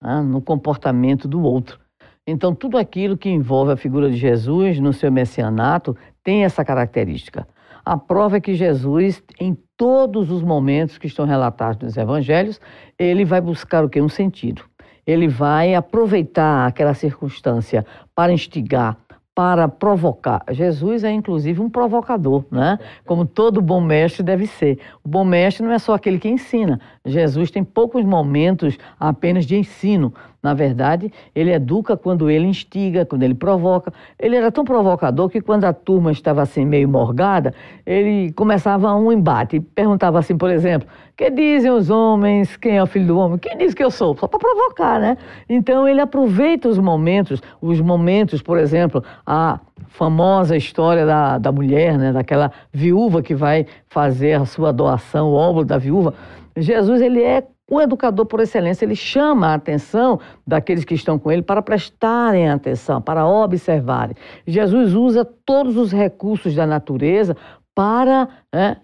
né, 0.03 0.21
no 0.23 0.41
comportamento 0.41 1.27
do 1.27 1.43
outro. 1.43 1.79
Então, 2.27 2.55
tudo 2.55 2.79
aquilo 2.79 3.15
que 3.15 3.29
envolve 3.29 3.73
a 3.73 3.77
figura 3.77 4.09
de 4.09 4.17
Jesus 4.17 4.79
no 4.79 4.91
seu 4.91 5.11
messianato 5.11 5.95
tem 6.23 6.43
essa 6.45 6.65
característica. 6.65 7.47
A 7.83 7.97
prova 7.97 8.37
é 8.37 8.41
que 8.41 8.55
Jesus, 8.55 9.23
em 9.39 9.57
todos 9.75 10.31
os 10.31 10.41
momentos 10.41 10.97
que 10.97 11.07
estão 11.07 11.25
relatados 11.25 11.81
nos 11.81 11.97
evangelhos, 11.97 12.59
ele 12.97 13.25
vai 13.25 13.41
buscar 13.41 13.83
o 13.83 13.89
que? 13.89 14.01
Um 14.01 14.09
sentido 14.09 14.63
ele 15.11 15.27
vai 15.27 15.73
aproveitar 15.73 16.67
aquela 16.67 16.93
circunstância 16.93 17.83
para 18.13 18.31
instigar, 18.31 18.95
para 19.33 19.67
provocar. 19.67 20.43
Jesus 20.51 21.03
é 21.03 21.11
inclusive 21.11 21.61
um 21.61 21.69
provocador, 21.69 22.45
né? 22.51 22.77
Como 23.05 23.25
todo 23.25 23.61
bom 23.61 23.81
mestre 23.81 24.21
deve 24.21 24.45
ser. 24.45 24.79
O 25.03 25.09
bom 25.09 25.23
mestre 25.23 25.65
não 25.65 25.71
é 25.73 25.79
só 25.79 25.93
aquele 25.93 26.19
que 26.19 26.29
ensina. 26.29 26.79
Jesus 27.05 27.49
tem 27.49 27.63
poucos 27.63 28.03
momentos 28.03 28.77
apenas 28.99 29.45
de 29.45 29.55
ensino. 29.55 30.13
Na 30.41 30.53
verdade, 30.53 31.11
ele 31.35 31.51
educa 31.51 31.97
quando 31.97 32.29
ele 32.29 32.45
instiga, 32.45 33.05
quando 33.05 33.23
ele 33.23 33.33
provoca. 33.33 33.91
Ele 34.17 34.37
era 34.37 34.49
tão 34.49 34.63
provocador 34.63 35.29
que 35.29 35.41
quando 35.41 35.65
a 35.65 35.73
turma 35.73 36.13
estava 36.13 36.41
assim 36.41 36.65
meio 36.65 36.87
morgada, 36.87 37.53
ele 37.85 38.31
começava 38.31 38.93
um 38.95 39.11
embate. 39.11 39.59
Perguntava 39.59 40.17
assim, 40.19 40.37
por 40.37 40.49
exemplo, 40.49 40.87
que 41.17 41.29
dizem 41.29 41.69
os 41.69 41.89
homens, 41.89 42.55
quem 42.55 42.77
é 42.77 42.83
o 42.83 42.87
filho 42.87 43.07
do 43.07 43.17
homem? 43.17 43.37
Quem 43.37 43.57
diz 43.57 43.73
que 43.73 43.83
eu 43.83 43.91
sou? 43.91 44.15
Só 44.15 44.27
para 44.27 44.39
provocar, 44.39 44.97
né? 44.97 45.17
Então 45.49 45.85
ele 45.85 45.99
aproveita 45.99 46.69
os 46.69 46.77
momentos, 46.77 47.41
os 47.61 47.81
momentos, 47.81 48.41
por 48.41 48.57
exemplo, 48.57 49.03
a 49.25 49.59
famosa 49.89 50.55
história 50.55 51.05
da, 51.05 51.37
da 51.37 51.51
mulher, 51.51 51.97
né? 51.97 52.13
Daquela 52.13 52.49
viúva 52.71 53.21
que 53.21 53.35
vai 53.35 53.65
fazer 53.89 54.33
a 54.33 54.45
sua 54.45 54.71
doação, 54.71 55.31
o 55.31 55.33
óvulo 55.33 55.65
da 55.65 55.77
viúva. 55.77 56.13
Jesus, 56.55 57.01
ele 57.01 57.21
é 57.21 57.43
o 57.69 57.79
educador 57.79 58.25
por 58.25 58.39
excelência, 58.39 58.85
ele 58.85 58.95
chama 58.95 59.47
a 59.47 59.53
atenção 59.53 60.19
daqueles 60.45 60.83
que 60.83 60.93
estão 60.95 61.19
com 61.19 61.31
ele 61.31 61.41
para 61.41 61.61
prestarem 61.61 62.49
atenção, 62.49 63.01
para 63.01 63.27
observarem. 63.27 64.15
Jesus 64.45 64.93
usa 64.93 65.23
todos 65.23 65.77
os 65.77 65.91
recursos 65.91 66.55
da 66.55 66.65
natureza 66.65 67.35
para 67.75 68.27
né, 68.53 68.77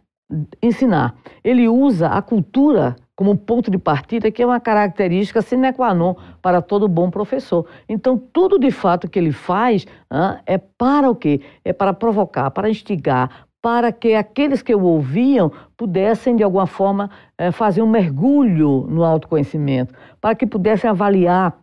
ensinar. 0.62 1.16
Ele 1.44 1.68
usa 1.68 2.08
a 2.08 2.22
cultura 2.22 2.96
como 3.16 3.38
ponto 3.38 3.72
de 3.72 3.78
partida, 3.78 4.30
que 4.30 4.44
é 4.44 4.46
uma 4.46 4.60
característica 4.60 5.42
sine 5.42 5.72
qua 5.72 5.94
non 5.94 6.16
para 6.42 6.62
todo 6.62 6.88
bom 6.88 7.10
professor. 7.10 7.66
Então, 7.88 8.18
tudo 8.18 8.60
de 8.60 8.72
fato 8.72 9.10
que 9.10 9.18
ele 9.18 9.32
faz 9.32 9.86
é 10.46 10.58
para 10.58 11.10
o 11.10 11.16
quê? 11.16 11.40
É 11.64 11.72
para 11.72 11.94
provocar, 11.94 12.52
para 12.52 12.70
instigar, 12.70 13.45
para 13.66 13.92
que 13.92 14.14
aqueles 14.14 14.62
que 14.62 14.76
o 14.76 14.84
ouviam 14.84 15.52
pudessem, 15.76 16.36
de 16.36 16.44
alguma 16.44 16.68
forma, 16.68 17.10
eh, 17.36 17.50
fazer 17.50 17.82
um 17.82 17.90
mergulho 17.90 18.86
no 18.88 19.04
autoconhecimento, 19.04 19.92
para 20.22 20.36
que 20.36 20.46
pudessem 20.46 20.88
avaliar 20.88 21.58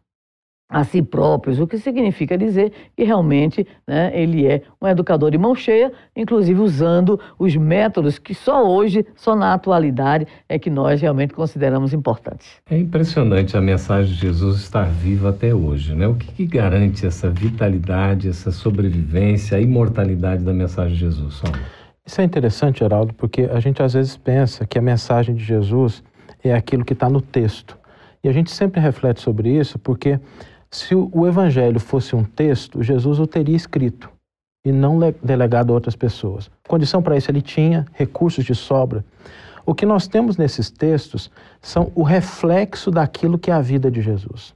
a 0.68 0.82
si 0.82 1.00
próprios, 1.00 1.60
o 1.60 1.66
que 1.66 1.78
significa 1.78 2.36
dizer 2.36 2.72
que 2.96 3.04
realmente 3.04 3.64
né, 3.86 4.10
ele 4.20 4.44
é 4.44 4.62
um 4.80 4.88
educador 4.88 5.30
de 5.30 5.38
mão 5.38 5.54
cheia, 5.54 5.92
inclusive 6.16 6.60
usando 6.60 7.20
os 7.38 7.54
métodos 7.54 8.18
que 8.18 8.34
só 8.34 8.66
hoje, 8.66 9.06
só 9.14 9.36
na 9.36 9.54
atualidade, 9.54 10.26
é 10.48 10.58
que 10.58 10.70
nós 10.70 11.00
realmente 11.00 11.34
consideramos 11.34 11.92
importantes. 11.92 12.48
É 12.68 12.76
impressionante 12.76 13.56
a 13.56 13.60
mensagem 13.60 14.12
de 14.12 14.18
Jesus 14.18 14.62
estar 14.62 14.88
viva 14.88 15.28
até 15.28 15.54
hoje, 15.54 15.94
né? 15.94 16.08
O 16.08 16.16
que, 16.16 16.32
que 16.32 16.46
garante 16.46 17.06
essa 17.06 17.30
vitalidade, 17.30 18.28
essa 18.28 18.50
sobrevivência, 18.50 19.56
a 19.56 19.60
imortalidade 19.60 20.42
da 20.42 20.52
mensagem 20.52 20.94
de 20.94 20.98
Jesus? 20.98 21.40
Isso 22.04 22.20
é 22.20 22.24
interessante, 22.24 22.80
Geraldo, 22.80 23.14
porque 23.14 23.42
a 23.42 23.60
gente 23.60 23.82
às 23.82 23.94
vezes 23.94 24.16
pensa 24.16 24.66
que 24.66 24.78
a 24.78 24.82
mensagem 24.82 25.34
de 25.34 25.44
Jesus 25.44 26.02
é 26.42 26.52
aquilo 26.52 26.84
que 26.84 26.92
está 26.92 27.08
no 27.08 27.20
texto. 27.20 27.78
E 28.24 28.28
a 28.28 28.32
gente 28.32 28.50
sempre 28.50 28.80
reflete 28.80 29.20
sobre 29.20 29.50
isso 29.50 29.78
porque 29.78 30.18
se 30.70 30.94
o 30.94 31.26
Evangelho 31.26 31.78
fosse 31.78 32.16
um 32.16 32.24
texto, 32.24 32.82
Jesus 32.82 33.18
o 33.18 33.26
teria 33.26 33.56
escrito 33.56 34.10
e 34.64 34.72
não 34.72 34.98
delegado 35.22 35.70
a 35.70 35.74
outras 35.74 35.96
pessoas. 35.96 36.50
Condição 36.66 37.02
para 37.02 37.16
isso 37.16 37.30
ele 37.30 37.42
tinha, 37.42 37.84
recursos 37.92 38.44
de 38.44 38.54
sobra. 38.54 39.04
O 39.66 39.74
que 39.74 39.86
nós 39.86 40.08
temos 40.08 40.36
nesses 40.36 40.70
textos 40.70 41.30
são 41.60 41.92
o 41.94 42.02
reflexo 42.02 42.90
daquilo 42.90 43.38
que 43.38 43.50
é 43.50 43.54
a 43.54 43.60
vida 43.60 43.90
de 43.90 44.00
Jesus. 44.00 44.54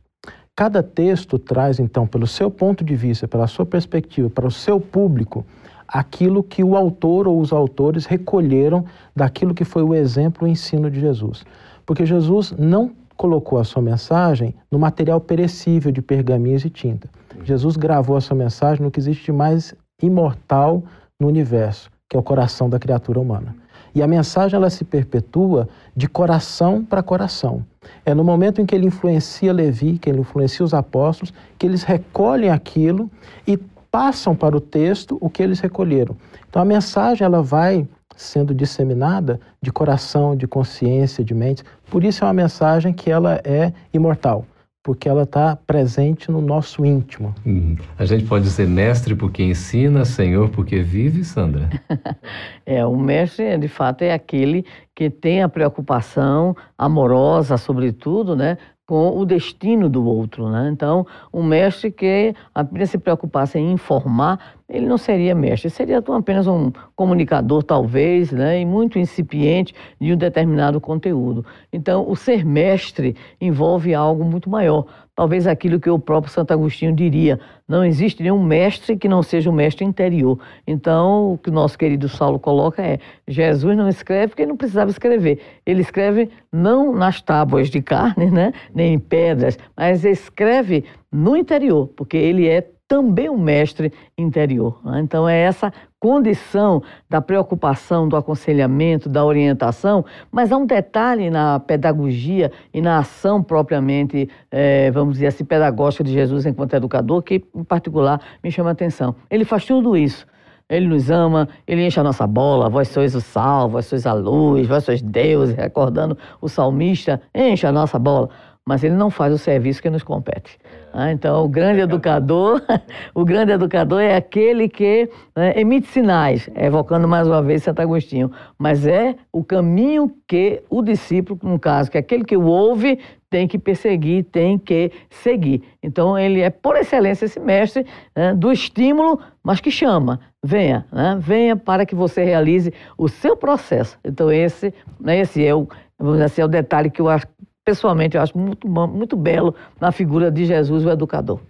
Cada 0.57 0.83
texto 0.83 1.38
traz, 1.38 1.79
então, 1.79 2.07
pelo 2.07 2.26
seu 2.26 2.50
ponto 2.50 2.83
de 2.83 2.97
vista, 2.97 3.29
pela 3.29 3.47
sua 3.47 3.67
perspectiva, 3.67 4.31
para 4.31 4.47
o 4.47 4.50
seu 4.50 4.81
público, 4.81 5.45
aquilo 5.88 6.43
que 6.43 6.64
o 6.64 6.76
autor 6.76 7.28
ou 7.28 7.40
os 7.40 7.52
autores 7.52 8.07
recolheram 8.07 8.85
daquilo 9.14 9.55
que 9.55 9.64
foi 9.64 9.83
o 9.83 9.95
exemplo, 9.95 10.47
o 10.47 10.50
ensino 10.50 10.90
de 10.90 11.00
Jesus. 11.00 11.45
Porque 11.85 12.05
Jesus 12.05 12.52
não 12.59 12.93
colocou 13.16 13.59
a 13.59 13.64
sua 13.64 13.83
mensagem 13.83 14.55
no 14.71 14.78
material 14.78 15.21
perecível 15.21 15.90
de 15.90 16.02
pergaminhos 16.02 16.64
e 16.64 16.71
tinta. 16.71 17.09
Jesus 17.45 17.76
gravou 17.76 18.16
a 18.16 18.21
sua 18.21 18.37
mensagem 18.37 18.85
no 18.85 18.90
que 18.90 19.00
existe 19.00 19.33
mais 19.33 19.75
imortal 20.02 20.83
no 21.19 21.28
universo, 21.28 21.90
que 22.09 22.16
é 22.16 22.21
o 22.21 22.23
coração 22.23 22.69
da 22.69 22.78
criatura 22.78 23.19
humana. 23.19 23.55
E 23.95 24.02
a 24.02 24.07
mensagem 24.07 24.57
ela 24.57 24.69
se 24.69 24.85
perpetua 24.85 25.69
de 25.97 26.07
coração 26.07 26.85
para 26.85 27.02
coração. 27.02 27.64
É 28.05 28.12
no 28.12 28.23
momento 28.23 28.61
em 28.61 28.66
que 28.66 28.75
ele 28.75 28.87
influencia 28.87 29.55
Levi, 29.55 29.97
que 29.97 30.11
ele 30.11 30.21
influencia 30.21 30.62
os 30.62 30.75
apóstolos, 30.75 31.33
que 31.59 31.64
eles 31.64 31.83
recolhem 31.83 32.50
aquilo 32.50 33.11
e 33.49 33.59
passam 33.97 34.37
para 34.37 34.55
o 34.55 34.61
texto 34.61 35.17
o 35.23 35.31
que 35.31 35.43
eles 35.43 35.59
recolheram. 35.59 36.15
Então 36.50 36.61
a 36.61 36.67
mensagem 36.67 37.25
ela 37.25 37.43
vai 37.43 37.88
sendo 38.15 38.55
disseminada 38.55 39.41
de 39.62 39.73
coração, 39.73 40.37
de 40.37 40.47
consciência, 40.47 41.25
de 41.25 41.33
mente. 41.33 41.65
Por 41.91 42.05
isso 42.05 42.23
é 42.23 42.26
uma 42.26 42.35
mensagem 42.35 42.93
que 42.93 43.11
ela 43.11 43.41
é 43.43 43.73
imortal, 43.95 44.45
porque 44.83 45.09
ela 45.09 45.23
está 45.23 45.57
presente 45.57 46.31
no 46.31 46.43
nosso 46.43 46.85
íntimo. 46.85 47.35
Hum. 47.47 47.76
A 47.99 48.05
gente 48.05 48.26
pode 48.26 48.45
dizer 48.45 48.69
mestre 48.69 49.15
porque 49.15 49.43
ensina, 49.43 50.05
Senhor 50.05 50.50
porque 50.50 50.83
vive, 50.83 51.25
Sandra? 51.25 51.71
é, 52.67 52.85
o 52.85 52.97
mestre, 52.97 53.57
de 53.57 53.69
fato, 53.69 54.03
é 54.03 54.12
aquele 54.12 54.67
que 54.95 55.09
tem 55.09 55.43
a 55.43 55.49
preocupação 55.49 56.55
amorosa, 56.76 57.57
sobretudo, 57.57 58.37
né, 58.37 58.59
com 58.87 59.19
o 59.19 59.26
destino 59.26 59.88
do 59.88 60.05
outro. 60.07 60.49
Né? 60.49 60.71
Então, 60.73 61.07
um 61.33 61.43
mestre 61.43 61.90
que 61.90 62.35
apenas 62.55 62.90
se 62.90 62.99
preocupasse 62.99 63.59
em 63.59 63.73
informar, 63.73 64.57
ele 64.68 64.87
não 64.87 64.99
seria 64.99 65.35
mestre, 65.35 65.70
seria 65.70 65.99
apenas 65.99 66.49
um 66.49 66.73
comunicador, 66.96 67.62
talvez, 67.62 68.32
né? 68.32 68.61
e 68.61 68.64
muito 68.64 68.99
incipiente 68.99 69.73
de 70.00 70.12
um 70.12 70.16
determinado 70.16 70.80
conteúdo. 70.80 71.44
Então, 71.73 72.08
o 72.08 72.16
ser 72.16 72.44
mestre 72.44 73.14
envolve 73.40 73.94
algo 73.94 74.25
muito 74.25 74.50
maior. 74.50 74.85
Talvez 75.14 75.46
aquilo 75.46 75.80
que 75.80 75.88
o 75.88 75.99
próprio 75.99 76.32
Santo 76.32 76.52
Agostinho 76.52 76.92
diria: 76.92 77.40
não 77.66 77.85
existe 77.85 78.23
nenhum 78.23 78.42
mestre 78.42 78.96
que 78.96 79.08
não 79.08 79.23
seja 79.23 79.49
um 79.49 79.52
mestre 79.52 79.85
interior. 79.85 80.38
Então, 80.66 81.32
o 81.32 81.38
que 81.38 81.49
o 81.49 81.52
nosso 81.52 81.78
querido 81.78 82.08
Saulo 82.08 82.38
coloca 82.38 82.82
é: 82.82 82.99
Jesus 83.26 83.75
não 83.76 83.88
escreve 83.88 84.28
porque 84.28 84.42
ele 84.42 84.50
não 84.50 84.58
precisava 84.58 84.90
escrever. 84.90 85.40
Ele 85.64 85.80
escreve 85.80 86.28
não 86.52 86.94
nas 86.94 87.23
tábuas 87.23 87.70
de 87.70 87.80
carne, 87.80 88.30
né, 88.30 88.52
nem 88.75 88.94
em 88.94 88.99
pedras, 88.99 89.58
mas 89.75 90.04
escreve 90.04 90.85
no 91.11 91.35
interior, 91.35 91.87
porque 91.96 92.16
ele 92.16 92.46
é 92.46 92.61
também 92.88 93.28
um 93.28 93.38
mestre 93.38 93.93
interior. 94.16 94.81
Né? 94.85 95.00
Então, 95.00 95.28
é 95.28 95.38
essa 95.40 95.73
condição 95.99 96.83
da 97.09 97.21
preocupação, 97.21 98.09
do 98.09 98.16
aconselhamento, 98.16 99.09
da 99.09 99.25
orientação, 99.25 100.05
mas 100.31 100.52
há 100.52 100.57
um 100.57 100.66
detalhe 100.66 101.31
na 101.31 101.59
pedagogia 101.59 102.52
e 102.73 102.81
na 102.81 102.99
ação 102.99 103.43
propriamente, 103.43 104.28
é, 104.50 104.90
vamos 104.90 105.14
dizer 105.14 105.28
assim, 105.28 105.45
pedagógica 105.45 106.05
de 106.05 106.12
Jesus 106.12 106.47
enquanto 106.47 106.75
educador, 106.75 107.23
que, 107.23 107.45
em 107.55 107.64
particular, 107.64 108.21
me 108.43 108.50
chama 108.50 108.71
a 108.71 108.73
atenção. 108.73 109.16
Ele 109.31 109.45
faz 109.45 109.64
tudo 109.64 109.97
isso. 109.97 110.26
Ele 110.69 110.88
nos 110.88 111.11
ama, 111.11 111.49
ele 111.64 111.87
enche 111.87 112.00
a 112.00 112.02
nossa 112.02 112.26
bola, 112.26 112.69
vós 112.69 112.88
sois 112.88 113.14
o 113.14 113.21
sal, 113.21 113.69
vós 113.69 113.87
sois 113.87 114.05
a 114.05 114.12
luz, 114.12 114.66
vós 114.66 114.83
sois 114.83 115.00
Deus, 115.00 115.52
recordando 115.52 116.19
o 116.40 116.49
salmista, 116.49 117.21
enche 117.33 117.64
a 117.66 117.71
nossa 117.71 118.00
bola 118.00 118.31
mas 118.68 118.82
ele 118.82 118.94
não 118.94 119.11
faz 119.11 119.32
o 119.32 119.38
serviço 119.38 119.80
que 119.80 119.88
nos 119.88 120.02
compete. 120.02 120.58
Ah, 120.92 121.12
então, 121.12 121.44
o 121.44 121.49
grande 121.49 121.80
educador, 121.80 122.61
o 123.14 123.25
grande 123.25 123.52
educador 123.52 124.00
é 124.00 124.16
aquele 124.16 124.68
que 124.68 125.08
né, 125.37 125.52
emite 125.56 125.87
sinais, 125.87 126.50
evocando 126.54 127.06
mais 127.06 127.28
uma 127.28 127.40
vez 127.40 127.62
Santo 127.62 127.80
Agostinho, 127.80 128.30
mas 128.58 128.85
é 128.85 129.14
o 129.30 129.44
caminho 129.44 130.12
que 130.26 130.64
o 130.68 130.82
discípulo, 130.82 131.38
no 131.44 131.61
caso, 131.61 131.90
que 131.90 131.96
é 131.96 132.00
aquele 132.00 132.25
que 132.25 132.37
o 132.37 132.44
ouve, 132.46 132.99
tem 133.30 133.46
que 133.46 133.58
perseguir, 133.58 134.25
tem 134.25 134.58
que 134.58 134.90
seguir. 135.11 135.62
Então, 135.80 136.18
ele 136.18 136.40
é, 136.40 136.50
por 136.50 136.76
excelência, 136.76 137.26
esse 137.26 137.38
mestre 137.38 137.87
né, 138.16 138.35
do 138.35 138.50
estímulo, 138.50 139.20
mas 139.44 139.61
que 139.61 139.70
chama, 139.70 140.18
venha, 140.42 140.87
né, 140.92 141.16
venha 141.20 141.56
para 141.56 141.87
que 141.87 141.94
você 141.94 142.25
realize 142.25 142.73
o 142.99 143.08
seu 143.08 143.37
processo. 143.37 143.96
Então, 144.04 144.32
esse, 144.32 144.75
né, 144.99 145.18
esse 145.18 145.44
é 145.44 145.54
o, 145.54 145.68
vamos 145.99 146.14
dizer 146.14 146.25
assim, 146.25 146.42
é 146.42 146.44
o 146.44 146.49
detalhe 146.49 146.90
que 146.90 147.00
eu 147.00 147.08
acho 147.08 147.26
pessoalmente, 147.66 148.16
eu 148.16 148.23
acho 148.23 148.38
muito, 148.38 148.68
muito 148.68 149.16
belo 149.16 149.52
na 149.80 149.90
figura 149.90 150.30
de 150.30 150.46
Jesus, 150.46 150.85
o 150.85 150.90
educador. 150.90 151.40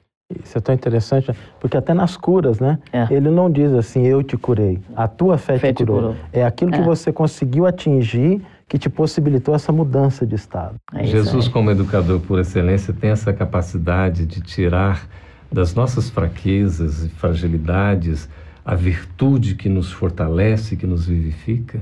Isso 0.43 0.59
é 0.59 0.61
tão 0.61 0.75
interessante, 0.75 1.31
porque 1.61 1.77
até 1.77 1.95
nas 1.95 2.17
curas, 2.17 2.59
né? 2.59 2.81
É. 2.93 3.07
Ele 3.11 3.31
não 3.31 3.49
diz 3.49 3.73
assim, 3.73 4.05
eu 4.05 4.25
te 4.25 4.37
curei, 4.37 4.81
a 4.97 5.07
tua 5.07 5.39
fé, 5.39 5.57
fé 5.59 5.73
te, 5.73 5.85
curou. 5.85 6.15
te, 6.15 6.19
curou. 6.19 6.31
É 6.33 6.45
aquilo 6.45 6.75
é. 6.75 6.79
que 6.79 6.83
você 6.83 7.13
conseguiu 7.13 7.67
atingir 7.67 8.43
que 8.67 8.79
te 8.79 8.89
possibilitou 8.89 9.55
essa 9.55 9.71
mudança 9.71 10.27
de 10.27 10.35
estado. 10.35 10.75
É 10.93 11.05
Jesus, 11.05 11.47
como 11.47 11.71
educador 11.71 12.19
por 12.19 12.41
excelência, 12.41 12.93
tem 12.93 13.11
essa 13.11 13.33
capacidade 13.33 14.27
de 14.27 14.41
tirar 14.41 15.07
das 15.53 15.75
nossas 15.75 16.11
fraquezas 16.11 17.05
e 17.05 17.09
fragilidades 17.11 18.29
a 18.65 18.75
virtude 18.75 19.55
que 19.55 19.69
nos 19.69 19.93
fortalece, 19.93 20.77
que 20.77 20.89
nos 20.89 21.07
vivifica? 21.07 21.79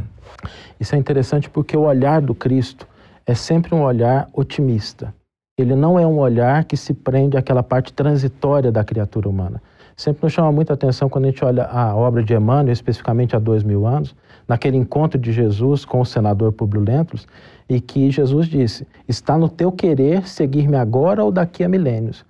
Isso 0.78 0.94
é 0.94 0.98
interessante 0.98 1.48
porque 1.48 1.74
o 1.74 1.84
olhar 1.84 2.20
do 2.20 2.34
Cristo 2.34 2.86
é 3.26 3.34
sempre 3.34 3.74
um 3.74 3.82
olhar 3.82 4.28
otimista. 4.32 5.14
Ele 5.56 5.74
não 5.74 5.98
é 5.98 6.06
um 6.06 6.18
olhar 6.18 6.64
que 6.64 6.76
se 6.76 6.92
prende 6.92 7.36
àquela 7.36 7.62
parte 7.62 7.92
transitória 7.92 8.72
da 8.72 8.82
criatura 8.82 9.28
humana. 9.28 9.62
Sempre 9.96 10.24
nos 10.24 10.32
chama 10.32 10.50
muita 10.50 10.74
atenção 10.74 11.08
quando 11.08 11.26
a 11.26 11.28
gente 11.28 11.44
olha 11.44 11.66
a 11.66 11.94
obra 11.94 12.22
de 12.22 12.34
Emmanuel, 12.34 12.72
especificamente 12.72 13.36
há 13.36 13.38
dois 13.38 13.62
mil 13.62 13.86
anos, 13.86 14.14
naquele 14.48 14.76
encontro 14.76 15.18
de 15.18 15.32
Jesus 15.32 15.84
com 15.84 16.00
o 16.00 16.04
senador 16.04 16.52
Publio 16.52 16.82
Lentulus, 16.82 17.26
e 17.68 17.80
que 17.80 18.10
Jesus 18.10 18.48
disse: 18.48 18.86
Está 19.06 19.38
no 19.38 19.48
teu 19.48 19.70
querer 19.70 20.26
seguir-me 20.26 20.76
agora 20.76 21.22
ou 21.22 21.30
daqui 21.30 21.62
a 21.62 21.68
milênios. 21.68 22.24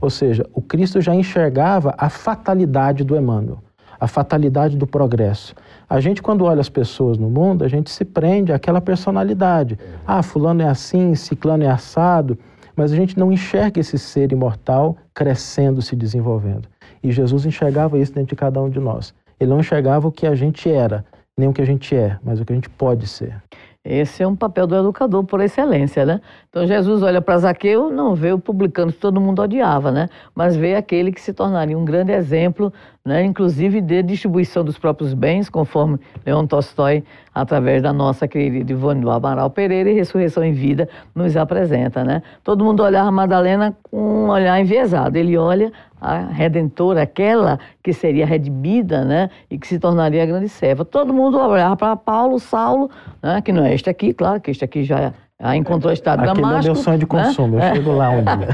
Ou 0.00 0.08
seja, 0.08 0.48
o 0.54 0.62
Cristo 0.62 1.00
já 1.02 1.14
enxergava 1.14 1.94
a 1.98 2.08
fatalidade 2.08 3.04
do 3.04 3.14
Emmanuel, 3.14 3.58
a 4.00 4.08
fatalidade 4.08 4.76
do 4.76 4.86
progresso. 4.86 5.54
A 5.88 6.00
gente, 6.00 6.22
quando 6.22 6.44
olha 6.44 6.60
as 6.60 6.70
pessoas 6.70 7.18
no 7.18 7.28
mundo, 7.28 7.64
a 7.64 7.68
gente 7.68 7.90
se 7.90 8.04
prende 8.04 8.52
àquela 8.52 8.80
personalidade. 8.80 9.78
Ah, 10.06 10.22
Fulano 10.22 10.62
é 10.62 10.68
assim, 10.68 11.14
Ciclano 11.14 11.64
é 11.64 11.68
assado, 11.68 12.38
mas 12.74 12.92
a 12.92 12.96
gente 12.96 13.18
não 13.18 13.30
enxerga 13.30 13.78
esse 13.78 13.98
ser 13.98 14.32
imortal 14.32 14.96
crescendo, 15.14 15.82
se 15.82 15.94
desenvolvendo. 15.94 16.66
E 17.02 17.12
Jesus 17.12 17.44
enxergava 17.44 17.98
isso 17.98 18.14
dentro 18.14 18.30
de 18.30 18.36
cada 18.36 18.60
um 18.62 18.70
de 18.70 18.80
nós. 18.80 19.14
Ele 19.38 19.50
não 19.50 19.60
enxergava 19.60 20.08
o 20.08 20.12
que 20.12 20.26
a 20.26 20.34
gente 20.34 20.70
era, 20.70 21.04
nem 21.36 21.48
o 21.48 21.52
que 21.52 21.60
a 21.60 21.66
gente 21.66 21.94
é, 21.94 22.18
mas 22.22 22.40
o 22.40 22.44
que 22.44 22.52
a 22.52 22.56
gente 22.56 22.70
pode 22.70 23.06
ser. 23.06 23.42
Esse 23.82 24.22
é 24.22 24.26
um 24.26 24.36
papel 24.36 24.66
do 24.66 24.76
educador 24.76 25.24
por 25.24 25.40
excelência, 25.40 26.04
né? 26.04 26.20
Então 26.50 26.66
Jesus 26.66 27.02
olha 27.02 27.22
para 27.22 27.38
Zaqueu, 27.38 27.90
não 27.90 28.14
vê 28.14 28.30
o 28.30 28.38
publicano 28.38 28.92
que 28.92 28.98
todo 28.98 29.18
mundo 29.18 29.40
odiava, 29.40 29.90
né? 29.90 30.08
Mas 30.34 30.54
vê 30.54 30.74
aquele 30.74 31.10
que 31.10 31.20
se 31.20 31.32
tornaria 31.32 31.78
um 31.78 31.84
grande 31.84 32.12
exemplo, 32.12 32.70
né? 33.04 33.24
Inclusive 33.24 33.80
de 33.80 34.02
distribuição 34.02 34.64
dos 34.64 34.78
próprios 34.78 35.14
bens, 35.14 35.48
conforme 35.48 35.98
Leon 36.24 36.46
Tolstói, 36.46 37.02
através 37.34 37.82
da 37.82 37.92
nossa 37.92 38.28
querida 38.28 38.70
Ivone 38.70 39.00
do 39.00 39.10
Amaral 39.10 39.50
Pereira 39.50 39.90
e 39.90 39.94
Ressurreição 39.94 40.44
em 40.44 40.52
Vida, 40.52 40.88
nos 41.14 41.36
apresenta, 41.36 42.04
né? 42.04 42.22
Todo 42.44 42.64
mundo 42.64 42.82
olhava 42.82 43.10
Madalena 43.10 43.76
com 43.82 43.96
um 43.96 44.28
olhar 44.28 44.60
enviesado. 44.60 45.16
Ele 45.16 45.36
olha 45.36 45.72
a 46.00 46.18
redentora, 46.18 47.02
aquela 47.02 47.58
que 47.82 47.92
seria 47.92 48.24
redimida, 48.24 49.04
né, 49.04 49.28
e 49.50 49.58
que 49.58 49.66
se 49.66 49.78
tornaria 49.78 50.22
a 50.22 50.26
grande 50.26 50.48
serva. 50.48 50.84
Todo 50.84 51.12
mundo 51.12 51.38
olhava 51.38 51.76
para 51.76 51.94
Paulo, 51.94 52.38
Saulo, 52.38 52.90
né, 53.22 53.42
que 53.42 53.52
não 53.52 53.64
é 53.64 53.74
este 53.74 53.90
aqui, 53.90 54.14
claro 54.14 54.40
que 54.40 54.50
este 54.50 54.64
aqui 54.64 54.82
já 54.82 55.12
já 55.40 55.56
encontrou 55.56 55.92
estado 55.92 56.20
Aquele 56.20 56.42
Damasco. 56.42 56.60
é 56.60 56.72
meu 56.72 56.74
sonho 56.74 56.98
de 56.98 57.04
né? 57.04 57.08
consumo, 57.08 57.58
eu 57.58 57.74
chego 57.74 57.92
lá 57.92 58.10
um 58.10 58.22
dia. 58.22 58.48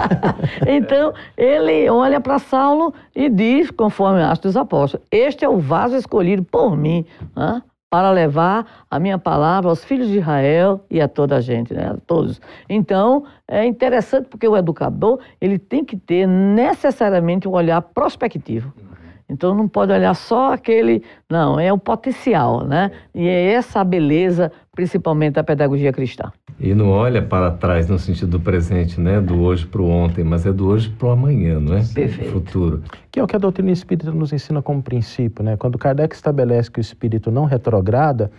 então, 0.66 1.12
ele 1.36 1.88
olha 1.90 2.20
para 2.20 2.38
Saulo 2.38 2.94
e 3.14 3.28
diz, 3.28 3.70
conforme 3.70 4.22
Atos 4.22 4.40
dos 4.40 4.56
Apóstolos, 4.56 5.04
este 5.10 5.44
é 5.44 5.48
o 5.48 5.58
vaso 5.58 5.96
escolhido 5.96 6.44
por 6.44 6.76
mim, 6.76 7.04
né? 7.34 7.62
para 7.88 8.10
levar 8.10 8.84
a 8.90 8.98
minha 8.98 9.16
palavra 9.18 9.70
aos 9.70 9.84
filhos 9.84 10.08
de 10.08 10.18
Israel 10.18 10.84
e 10.90 11.00
a 11.00 11.08
toda 11.08 11.36
a 11.36 11.40
gente, 11.40 11.72
né? 11.72 11.90
a 11.90 11.96
todos. 12.06 12.40
Então, 12.68 13.24
é 13.48 13.64
interessante 13.64 14.28
porque 14.28 14.46
o 14.46 14.56
educador, 14.56 15.20
ele 15.40 15.58
tem 15.58 15.84
que 15.84 15.96
ter 15.96 16.26
necessariamente 16.26 17.48
um 17.48 17.52
olhar 17.52 17.80
prospectivo. 17.80 18.72
Então 19.28 19.54
não 19.54 19.66
pode 19.66 19.92
olhar 19.92 20.14
só 20.14 20.52
aquele, 20.52 21.02
não, 21.28 21.58
é 21.58 21.72
o 21.72 21.78
potencial, 21.78 22.64
né? 22.64 22.92
E 23.14 23.26
é 23.26 23.52
essa 23.52 23.80
a 23.80 23.84
beleza, 23.84 24.52
principalmente 24.74 25.34
da 25.34 25.44
pedagogia 25.44 25.92
cristã. 25.92 26.30
E 26.58 26.74
não 26.74 26.90
olha 26.90 27.20
para 27.20 27.50
trás 27.50 27.88
no 27.88 27.98
sentido 27.98 28.38
do 28.38 28.40
presente, 28.40 28.98
né? 29.00 29.20
Do 29.20 29.40
hoje 29.40 29.66
para 29.66 29.82
o 29.82 29.90
ontem, 29.90 30.24
mas 30.24 30.46
é 30.46 30.52
do 30.52 30.68
hoje 30.68 30.88
para 30.88 31.08
o 31.08 31.10
amanhã, 31.10 31.60
não 31.60 31.76
é? 31.76 31.84
Perfeito. 31.84 32.32
Futuro. 32.32 32.82
Que 33.10 33.20
é 33.20 33.22
o 33.22 33.26
que 33.26 33.36
a 33.36 33.38
doutrina 33.38 33.70
espírita 33.72 34.10
nos 34.10 34.32
ensina 34.32 34.62
como 34.62 34.82
princípio, 34.82 35.44
né? 35.44 35.56
Quando 35.56 35.76
Kardec 35.76 36.14
estabelece 36.14 36.70
que 36.70 36.78
o 36.78 36.80
espírito 36.80 37.30
não 37.30 37.44
retrograda, 37.44 38.30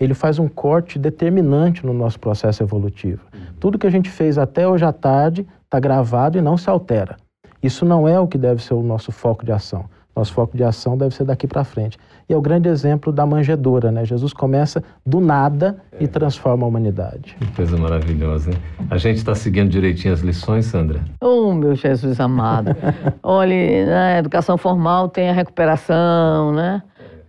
ele 0.00 0.14
faz 0.14 0.38
um 0.38 0.48
corte 0.48 0.98
determinante 0.98 1.84
no 1.84 1.92
nosso 1.92 2.18
processo 2.18 2.62
evolutivo. 2.62 3.20
Tudo 3.60 3.78
que 3.78 3.86
a 3.86 3.90
gente 3.90 4.08
fez 4.08 4.38
até 4.38 4.66
hoje 4.66 4.84
à 4.84 4.92
tarde 4.92 5.46
está 5.64 5.78
gravado 5.78 6.38
e 6.38 6.40
não 6.40 6.56
se 6.56 6.70
altera. 6.70 7.16
Isso 7.62 7.84
não 7.84 8.06
é 8.06 8.18
o 8.18 8.26
que 8.26 8.38
deve 8.38 8.62
ser 8.62 8.74
o 8.74 8.82
nosso 8.82 9.10
foco 9.12 9.44
de 9.44 9.52
ação. 9.52 9.84
Nosso 10.16 10.32
foco 10.32 10.56
de 10.56 10.64
ação 10.64 10.96
deve 10.96 11.14
ser 11.14 11.24
daqui 11.24 11.46
para 11.46 11.62
frente. 11.62 11.98
E 12.26 12.32
é 12.32 12.36
o 12.36 12.40
grande 12.40 12.70
exemplo 12.70 13.12
da 13.12 13.26
manjedoura, 13.26 13.92
né? 13.92 14.02
Jesus 14.06 14.32
começa 14.32 14.82
do 15.04 15.20
nada 15.20 15.76
é. 15.92 16.02
e 16.02 16.08
transforma 16.08 16.64
a 16.64 16.68
humanidade. 16.68 17.36
Que 17.38 17.46
coisa 17.52 17.76
maravilhosa, 17.76 18.50
hein? 18.50 18.56
A 18.88 18.96
gente 18.96 19.18
está 19.18 19.34
seguindo 19.34 19.68
direitinho 19.68 20.14
as 20.14 20.20
lições, 20.20 20.64
Sandra? 20.64 21.04
Oh, 21.20 21.52
meu 21.52 21.74
Jesus 21.74 22.18
amado. 22.18 22.74
Olha, 23.22 23.86
na 23.86 24.18
educação 24.18 24.56
formal 24.56 25.10
tem 25.10 25.28
a 25.28 25.32
recuperação, 25.32 26.50
né? 26.52 26.82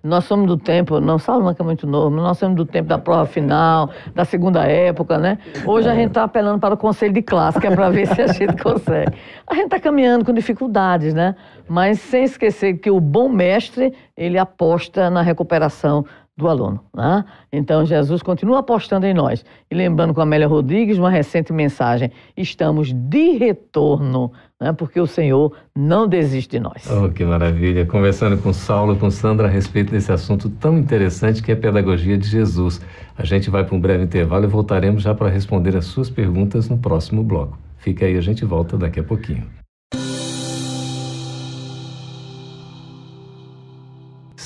Nós 0.08 0.24
somos 0.24 0.48
do 0.48 0.58
tempo, 0.58 1.02
não 1.02 1.20
Saulo 1.20 1.54
que 1.54 1.62
é 1.62 1.66
muito 1.66 1.86
novo, 1.86 2.10
mas 2.10 2.24
nós 2.24 2.38
somos 2.38 2.56
do 2.56 2.66
tempo 2.66 2.88
da 2.88 2.98
prova 2.98 3.26
final, 3.26 3.90
da 4.16 4.24
segunda 4.24 4.64
época, 4.64 5.18
né? 5.18 5.38
Hoje 5.66 5.90
a 5.90 5.94
gente 5.94 6.08
está 6.08 6.24
apelando 6.24 6.60
para 6.60 6.76
o 6.76 6.78
conselho 6.78 7.14
de 7.14 7.22
classe, 7.22 7.60
que 7.60 7.68
é 7.68 7.76
para 7.76 7.90
ver 7.90 8.08
se 8.08 8.22
a 8.22 8.28
gente 8.28 8.62
consegue. 8.64 9.18
A 9.46 9.54
gente 9.54 9.66
está 9.66 9.80
caminhando 9.80 10.24
com 10.24 10.32
dificuldades, 10.32 11.14
né? 11.14 11.36
Mas 11.68 12.00
sem 12.00 12.24
esquecer 12.24 12.78
que 12.78 12.90
o 12.90 13.02
bom 13.02 13.28
mestre, 13.28 13.94
ele 14.16 14.38
aposta 14.38 15.10
na 15.10 15.22
recuperação 15.22 16.06
do 16.38 16.48
aluno. 16.48 16.80
Né? 16.96 17.26
Então, 17.52 17.86
Jesus 17.86 18.22
continua 18.22 18.60
apostando 18.60 19.06
em 19.06 19.14
nós. 19.14 19.44
E 19.70 19.76
lembrando 19.76 20.14
com 20.14 20.20
a 20.20 20.24
Amélia 20.24 20.48
Rodrigues, 20.48 20.98
uma 20.98 21.10
recente 21.10 21.52
mensagem: 21.52 22.12
estamos 22.38 22.94
de 22.94 23.32
retorno, 23.38 24.32
né? 24.62 24.72
porque 24.72 25.00
o 25.00 25.08
Senhor 25.08 25.52
não 25.76 26.08
desiste 26.08 26.52
de 26.52 26.60
nós. 26.60 26.88
Oh, 26.90 27.10
que 27.10 27.26
maravilha! 27.26 27.86
Conversando 27.86 28.38
com 28.38 28.54
Saulo 28.54 28.96
com 28.96 29.10
Sandra 29.10 29.48
a 29.48 29.50
respeito 29.50 29.92
desse 29.92 30.12
assunto 30.12 30.50
tão 30.50 30.78
interessante 30.78 31.42
que 31.42 31.52
é 31.52 31.56
a 31.56 31.58
pedagogia 31.58 32.18
de 32.18 32.28
Jesus. 32.28 32.80
A 33.18 33.26
gente 33.26 33.50
vai 33.50 33.64
para 33.64 33.76
um 33.76 33.82
breve 33.82 34.04
intervalo 34.04 34.46
e 34.46 34.48
voltaremos 34.48 35.02
já 35.02 35.16
para 35.16 35.30
responder 35.30 35.76
as 35.76 35.86
suas 35.86 36.10
perguntas 36.10 36.70
no 36.70 36.78
próximo 36.78 37.24
bloco. 37.24 37.58
Fica 37.78 38.06
aí, 38.06 38.16
a 38.18 38.22
gente 38.22 38.46
volta 38.46 38.78
daqui 38.78 39.00
a 39.00 39.04
pouquinho. 39.04 39.44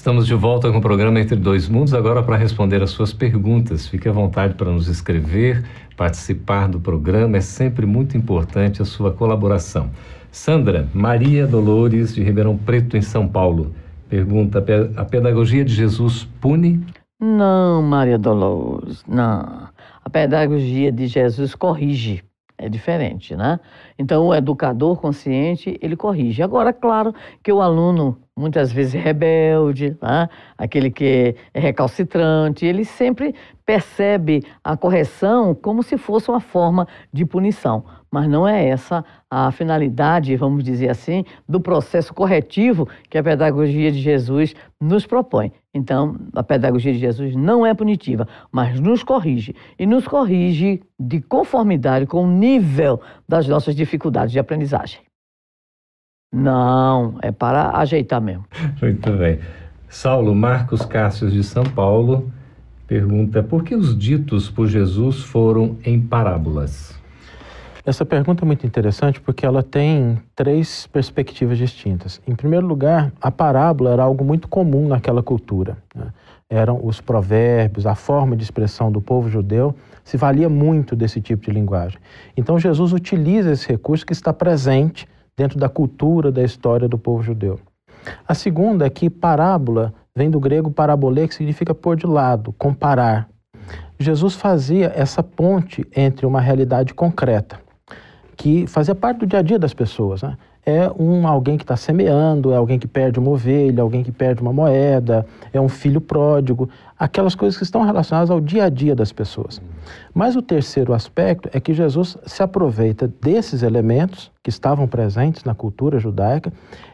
Estamos 0.02 0.26
de 0.26 0.34
volta 0.34 0.72
com 0.72 0.80
o 0.80 0.82
programa 0.82 1.20
Entre 1.20 1.36
Dois 1.36 1.70
Mundos, 1.70 1.94
agora 1.94 2.24
para 2.24 2.36
responder 2.36 2.82
as 2.82 2.90
suas 2.90 3.14
perguntas. 3.14 3.86
Fique 3.86 4.10
à 4.10 4.12
vontade 4.12 4.56
para 4.56 4.72
nos 4.72 4.88
escrever, 4.88 5.64
participar 5.96 6.68
do 6.68 6.80
programa, 6.80 7.38
é 7.38 7.40
sempre 7.40 7.86
muito 7.86 8.18
importante 8.18 8.82
a 8.82 8.86
sua 8.86 9.12
colaboração. 9.12 9.92
Sandra, 10.32 10.90
Maria 10.92 11.46
Dolores, 11.46 12.16
de 12.16 12.24
Ribeirão 12.24 12.58
Preto, 12.58 12.98
em 12.98 13.02
São 13.04 13.28
Paulo, 13.28 13.76
pergunta: 14.10 14.66
a 14.98 15.06
pedagogia 15.06 15.64
de 15.64 15.76
Jesus 15.76 16.28
pune? 16.42 16.84
Não, 17.20 17.84
Maria 17.84 18.18
Dolores, 18.18 19.04
não. 19.08 19.70
A 20.04 20.10
pedagogia 20.10 20.92
de 20.92 21.06
Jesus 21.06 21.54
corrige. 21.54 22.24
É 22.58 22.70
diferente, 22.70 23.36
né? 23.36 23.60
Então, 23.98 24.28
o 24.28 24.36
educador 24.36 24.96
consciente, 25.00 25.80
ele 25.82 25.96
corrige. 25.96 26.44
Agora, 26.44 26.72
claro 26.72 27.12
que 27.44 27.52
o 27.52 27.60
aluno, 27.60 28.20
muitas 28.42 28.72
vezes 28.72 28.94
rebelde, 28.94 29.96
né? 30.02 30.28
aquele 30.58 30.90
que 30.90 31.36
é 31.54 31.60
recalcitrante, 31.60 32.66
ele 32.66 32.84
sempre 32.84 33.36
percebe 33.66 34.44
a 34.64 34.76
correção 34.76 35.54
como 35.54 35.84
se 35.84 35.98
fosse 35.98 36.30
uma 36.30 36.40
forma 36.40 36.88
de 37.14 37.26
punição. 37.26 37.86
Mas 38.12 38.28
não 38.28 38.46
é 38.46 38.68
essa 38.68 39.06
a 39.30 39.50
finalidade, 39.52 40.36
vamos 40.36 40.64
dizer 40.64 40.90
assim, 40.90 41.24
do 41.48 41.62
processo 41.62 42.14
corretivo 42.14 42.90
que 43.10 43.18
a 43.18 43.24
pedagogia 43.24 43.90
de 43.92 44.02
Jesus 44.02 44.54
nos 44.82 45.06
propõe. 45.06 45.54
Então, 45.74 46.18
a 46.36 46.44
pedagogia 46.44 46.92
de 46.92 47.00
Jesus 47.00 47.36
não 47.36 47.66
é 47.66 47.74
punitiva, 47.74 48.28
mas 48.52 48.78
nos 48.80 49.04
corrige. 49.04 49.56
E 49.80 49.86
nos 49.86 50.06
corrige 50.06 50.82
de 51.00 51.22
conformidade 51.22 52.06
com 52.06 52.26
o 52.26 52.28
nível 52.28 53.00
das 53.30 53.48
nossas 53.48 53.74
dificuldades 53.74 54.34
de 54.34 54.40
aprendizagem. 54.40 55.00
Não, 56.32 57.18
é 57.22 57.32
para 57.32 57.78
ajeitar 57.78 58.22
mesmo. 58.22 58.46
Muito 58.82 59.12
bem. 59.14 59.40
Saulo 59.90 60.34
Marcos 60.34 60.86
Cássio 60.86 61.30
de 61.30 61.44
São 61.44 61.66
Paulo 61.66 62.32
pergunta: 62.88 63.44
por 63.44 63.64
que 63.64 63.76
os 63.76 63.98
ditos 63.98 64.50
por 64.50 64.68
Jesus 64.68 65.22
foram 65.24 65.78
em 65.84 66.00
parábolas? 66.00 66.98
Essa 67.84 68.06
pergunta 68.06 68.46
é 68.46 68.48
muito 68.48 68.66
interessante 68.66 69.20
porque 69.20 69.46
ela 69.46 69.64
tem 69.64 70.22
três 70.36 70.88
perspectivas 70.88 71.58
distintas. 71.58 72.22
Em 72.28 72.36
primeiro 72.36 72.66
lugar, 72.66 73.12
a 73.20 73.32
parábola 73.32 73.90
era 73.90 74.04
algo 74.04 74.24
muito 74.24 74.48
comum 74.48 74.88
naquela 74.88 75.24
cultura. 75.24 75.78
Né? 75.94 76.14
Eram 76.48 76.80
os 76.86 77.02
provérbios, 77.02 77.88
a 77.88 77.96
forma 77.96 78.38
de 78.38 78.44
expressão 78.44 78.92
do 78.92 79.02
povo 79.02 79.30
judeu 79.30 79.76
se 80.04 80.16
valia 80.16 80.48
muito 80.48 80.96
desse 80.96 81.20
tipo 81.20 81.44
de 81.44 81.52
linguagem. 81.52 81.98
Então 82.38 82.60
Jesus 82.60 82.94
utiliza 82.94 83.52
esse 83.52 83.68
recurso 83.68 84.06
que 84.06 84.14
está 84.14 84.32
presente 84.32 85.08
dentro 85.38 85.58
da 85.58 85.70
cultura, 85.70 86.32
da 86.32 86.44
história 86.44 86.88
do 86.88 86.98
povo 86.98 87.24
judeu. 87.24 87.60
A 88.28 88.34
segunda 88.34 88.86
é 88.86 88.90
que 88.90 89.10
parábola 89.10 89.94
vem 90.16 90.30
do 90.30 90.40
grego 90.40 90.72
parabolê, 90.72 91.28
que 91.28 91.36
significa 91.36 91.74
pôr 91.74 91.96
de 91.96 92.06
lado, 92.06 92.54
comparar. 92.54 93.30
Jesus 94.00 94.36
fazia 94.36 94.92
essa 94.96 95.22
ponte 95.22 95.86
entre 95.96 96.26
uma 96.26 96.42
realidade 96.42 96.94
concreta 96.94 97.60
que 98.36 98.66
fazia 98.66 98.96
parte 98.96 99.20
do 99.20 99.28
dia 99.28 99.40
a 99.40 99.44
dia 99.44 99.60
das 99.60 99.74
pessoas. 99.74 100.24
Né? 100.24 100.36
é 100.66 100.92
um 100.98 101.28
alguém 101.28 101.58
que 101.58 101.64
está 101.64 101.76
semeando, 101.76 102.52
é 102.52 102.58
alguém 102.58 102.78
que 102.78 102.88
perde 102.88 103.20
uma 103.20 103.32
ovelha, 103.32 103.82
alguém 103.82 104.04
que 104.04 104.12
perde 104.12 104.42
uma 104.42 104.54
moeda, 104.54 105.26
é 105.52 105.60
um 105.60 105.70
filho 105.70 106.00
pródigo, 106.00 106.70
aquelas 107.02 107.34
coisas 107.34 107.58
que 107.58 107.64
estão 107.64 107.82
relacionadas 107.82 108.30
ao 108.30 108.40
dia 108.40 108.66
a 108.66 108.70
dia 108.70 108.96
das 108.96 109.12
pessoas. 109.12 109.60
Mas 110.14 110.36
o 110.36 110.42
terceiro 110.42 110.94
aspecto 110.94 111.50
é 111.52 111.60
que 111.60 111.74
Jesus 111.74 112.16
se 112.28 112.44
aproveita 112.44 113.08
desses 113.08 113.64
elementos 113.64 114.32
que 114.44 114.52
estavam 114.52 114.88
presentes 114.88 115.44
na 115.44 115.56
cultura 115.56 115.98
judaica 115.98 116.54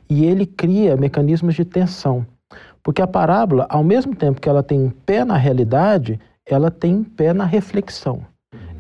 e 0.10 0.24
ele 0.24 0.46
cria 0.46 0.96
mecanismos 0.96 1.56
de 1.56 1.65
tensão. 1.65 2.26
Porque 2.82 3.02
a 3.02 3.08
parábola, 3.08 3.65
ao 3.70 3.84
mesmo 3.84 4.15
tempo 4.15 4.39
que 4.39 4.48
ela 4.48 4.63
tem 4.63 4.80
um 4.80 4.89
pé 4.89 5.26
na 5.26 5.36
realidade, 5.36 6.17
ela 6.46 6.72
tem 6.72 6.96
um 6.96 7.04
pé 7.04 7.34
na 7.34 7.43
reflexão. 7.43 8.22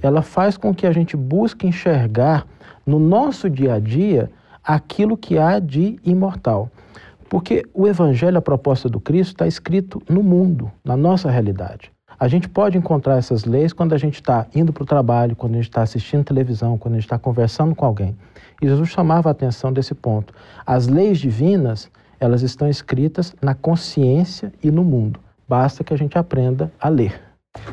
Ela 0.01 0.21
faz 0.21 0.55
com 0.55 0.73
que 0.73 0.87
a 0.87 0.93
gente 0.93 1.17
busque 1.17 1.67
enxergar 1.67 2.47
no 2.85 2.99
nosso 2.99 3.49
dia 3.49 3.73
a 3.73 3.79
dia 3.81 4.31
aquilo 4.63 5.17
que 5.17 5.37
há 5.37 5.59
de 5.59 5.99
imortal. 6.05 6.71
Porque 7.29 7.63
o 7.73 7.87
Evangelho, 7.87 8.37
a 8.37 8.41
proposta 8.41 8.87
do 8.87 8.99
Cristo, 8.99 9.31
está 9.31 9.47
escrito 9.47 10.01
no 10.09 10.23
mundo, 10.23 10.71
na 10.83 10.95
nossa 10.95 11.29
realidade. 11.29 11.91
A 12.19 12.27
gente 12.27 12.49
pode 12.49 12.77
encontrar 12.77 13.17
essas 13.17 13.45
leis 13.45 13.71
quando 13.71 13.93
a 13.93 13.97
gente 13.97 14.15
está 14.15 14.47
indo 14.55 14.73
para 14.73 14.83
o 14.83 14.87
trabalho, 14.87 15.35
quando 15.35 15.53
a 15.53 15.57
gente 15.57 15.69
está 15.69 15.83
assistindo 15.83 16.23
televisão, 16.23 16.77
quando 16.77 16.95
a 16.95 16.97
gente 16.97 17.05
está 17.05 17.19
conversando 17.19 17.75
com 17.75 17.85
alguém. 17.85 18.17
E 18.59 18.67
Jesus 18.67 18.89
chamava 18.89 19.29
a 19.29 19.31
atenção 19.31 19.71
desse 19.71 19.93
ponto. 19.93 20.33
As 20.65 20.87
leis 20.87 21.19
divinas, 21.19 21.91
elas 22.19 22.41
estão 22.41 22.67
escritas 22.67 23.35
na 23.39 23.53
consciência 23.53 24.51
e 24.63 24.71
no 24.71 24.83
mundo. 24.83 25.19
Basta 25.47 25.83
que 25.83 25.93
a 25.93 25.97
gente 25.97 26.17
aprenda 26.17 26.71
a 26.79 26.89
ler. 26.89 27.21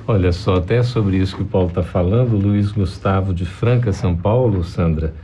Olha 0.06 0.32
só, 0.32 0.56
até 0.56 0.82
sobre 0.82 1.16
isso 1.16 1.36
que 1.36 1.42
o 1.42 1.46
Paulo 1.46 1.68
está 1.68 1.82
falando, 1.82 2.36
Luiz 2.36 2.70
Gustavo 2.70 3.32
de 3.32 3.46
Franca, 3.46 3.92
São 3.92 4.16
Paulo, 4.16 4.62
Sandra, 4.62 5.14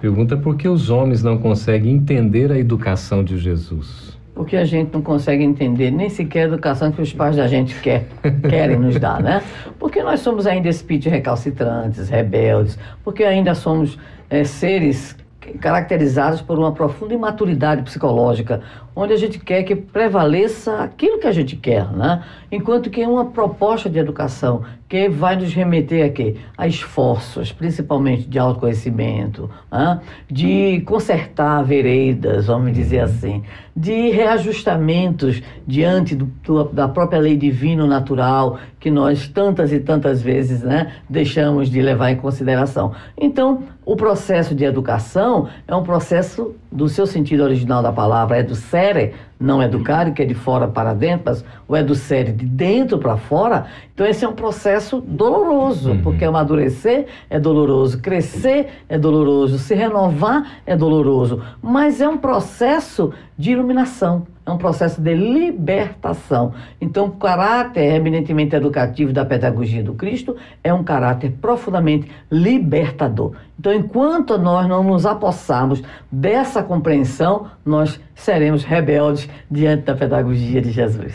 Pergunta 0.00 0.36
por 0.36 0.56
que 0.56 0.68
os 0.68 0.90
homens 0.90 1.22
não 1.24 1.38
conseguem 1.38 1.94
entender 1.94 2.52
a 2.52 2.58
educação 2.58 3.24
de 3.24 3.36
Jesus. 3.36 4.16
Porque 4.32 4.56
a 4.56 4.64
gente 4.64 4.92
não 4.92 5.02
consegue 5.02 5.42
entender 5.42 5.90
nem 5.90 6.08
sequer 6.08 6.42
a 6.42 6.44
educação 6.44 6.92
que 6.92 7.02
os 7.02 7.12
pais 7.12 7.34
da 7.34 7.48
gente 7.48 7.74
quer, 7.80 8.06
querem 8.48 8.78
nos 8.78 8.96
dar, 9.00 9.20
né? 9.20 9.42
Porque 9.76 10.00
nós 10.00 10.20
somos 10.20 10.46
ainda 10.46 10.68
espíritos 10.68 11.10
recalcitrantes, 11.10 12.08
rebeldes, 12.08 12.78
porque 13.02 13.24
ainda 13.24 13.56
somos 13.56 13.98
é, 14.30 14.44
seres 14.44 15.16
caracterizados 15.60 16.40
por 16.40 16.58
uma 16.58 16.72
profunda 16.72 17.14
imaturidade 17.14 17.82
psicológica, 17.82 18.60
onde 18.98 19.12
a 19.12 19.16
gente 19.16 19.38
quer 19.38 19.62
que 19.62 19.76
prevaleça 19.76 20.82
aquilo 20.82 21.20
que 21.20 21.26
a 21.28 21.32
gente 21.32 21.54
quer, 21.54 21.88
né? 21.92 22.24
Enquanto 22.50 22.90
que 22.90 23.00
uma 23.06 23.26
proposta 23.26 23.88
de 23.88 23.96
educação 23.96 24.64
que 24.88 25.08
vai 25.08 25.36
nos 25.36 25.52
remeter 25.52 26.06
a 26.06 26.08
quê? 26.08 26.36
A 26.56 26.66
esforços, 26.66 27.52
principalmente 27.52 28.26
de 28.26 28.38
autoconhecimento, 28.38 29.48
né? 29.70 30.00
de 30.28 30.80
consertar 30.86 31.62
veredas, 31.62 32.46
vamos 32.46 32.72
dizer 32.72 33.00
assim, 33.00 33.44
de 33.76 34.08
reajustamentos 34.10 35.42
diante 35.66 36.16
do, 36.16 36.24
do, 36.42 36.64
da 36.64 36.88
própria 36.88 37.20
lei 37.20 37.36
divino 37.36 37.86
natural 37.86 38.58
que 38.80 38.90
nós 38.90 39.28
tantas 39.28 39.72
e 39.72 39.78
tantas 39.78 40.22
vezes 40.22 40.62
né, 40.62 40.94
deixamos 41.08 41.68
de 41.68 41.82
levar 41.82 42.10
em 42.10 42.16
consideração. 42.16 42.92
Então, 43.16 43.64
o 43.84 43.94
processo 43.94 44.54
de 44.54 44.64
educação 44.64 45.48
é 45.66 45.74
um 45.74 45.82
processo, 45.82 46.54
do 46.70 46.88
seu 46.88 47.06
sentido 47.06 47.42
original 47.42 47.82
da 47.82 47.92
palavra, 47.92 48.38
é 48.38 48.42
do 48.42 48.54
cere, 48.88 49.14
não 49.38 49.62
educar, 49.62 50.12
que 50.12 50.22
é 50.22 50.24
de 50.24 50.34
fora 50.34 50.66
para 50.66 50.94
dentro, 50.94 51.22
mas 51.26 51.44
o 51.66 51.76
educere 51.76 52.32
de 52.32 52.46
dentro 52.46 52.98
para 52.98 53.16
fora. 53.16 53.66
Então, 53.94 54.06
esse 54.06 54.24
é 54.24 54.28
um 54.28 54.32
processo 54.32 55.00
doloroso, 55.00 55.90
uhum. 55.90 56.02
porque 56.02 56.24
amadurecer 56.24 57.06
é 57.28 57.38
doloroso, 57.38 58.00
crescer 58.00 58.68
é 58.88 58.98
doloroso, 58.98 59.58
se 59.58 59.74
renovar 59.74 60.60
é 60.66 60.76
doloroso, 60.76 61.42
mas 61.62 62.00
é 62.00 62.08
um 62.08 62.18
processo 62.18 63.12
de 63.36 63.52
iluminação 63.52 64.26
é 64.48 64.52
um 64.52 64.58
processo 64.58 65.00
de 65.00 65.14
libertação. 65.14 66.54
Então, 66.80 67.06
o 67.06 67.10
caráter 67.12 67.94
eminentemente 67.94 68.56
educativo 68.56 69.12
da 69.12 69.24
pedagogia 69.24 69.82
do 69.82 69.92
Cristo 69.94 70.36
é 70.64 70.72
um 70.72 70.82
caráter 70.82 71.32
profundamente 71.40 72.10
libertador. 72.30 73.32
Então, 73.58 73.72
enquanto 73.74 74.38
nós 74.38 74.66
não 74.66 74.82
nos 74.82 75.04
apossarmos 75.04 75.82
dessa 76.10 76.62
compreensão, 76.62 77.46
nós 77.64 78.00
seremos 78.14 78.64
rebeldes 78.64 79.28
diante 79.50 79.84
da 79.84 79.94
pedagogia 79.94 80.62
de 80.62 80.70
Jesus. 80.70 81.14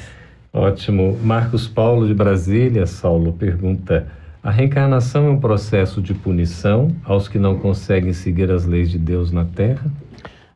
Ótimo. 0.53 1.17
Marcos 1.23 1.67
Paulo 1.67 2.05
de 2.07 2.13
Brasília, 2.13 2.85
Saulo, 2.85 3.33
pergunta: 3.33 4.07
a 4.43 4.51
reencarnação 4.51 5.25
é 5.25 5.29
um 5.31 5.39
processo 5.39 6.01
de 6.01 6.13
punição 6.13 6.95
aos 7.03 7.27
que 7.27 7.39
não 7.39 7.57
conseguem 7.57 8.13
seguir 8.13 8.51
as 8.51 8.65
leis 8.65 8.91
de 8.91 8.99
Deus 8.99 9.31
na 9.31 9.45
Terra? 9.45 9.85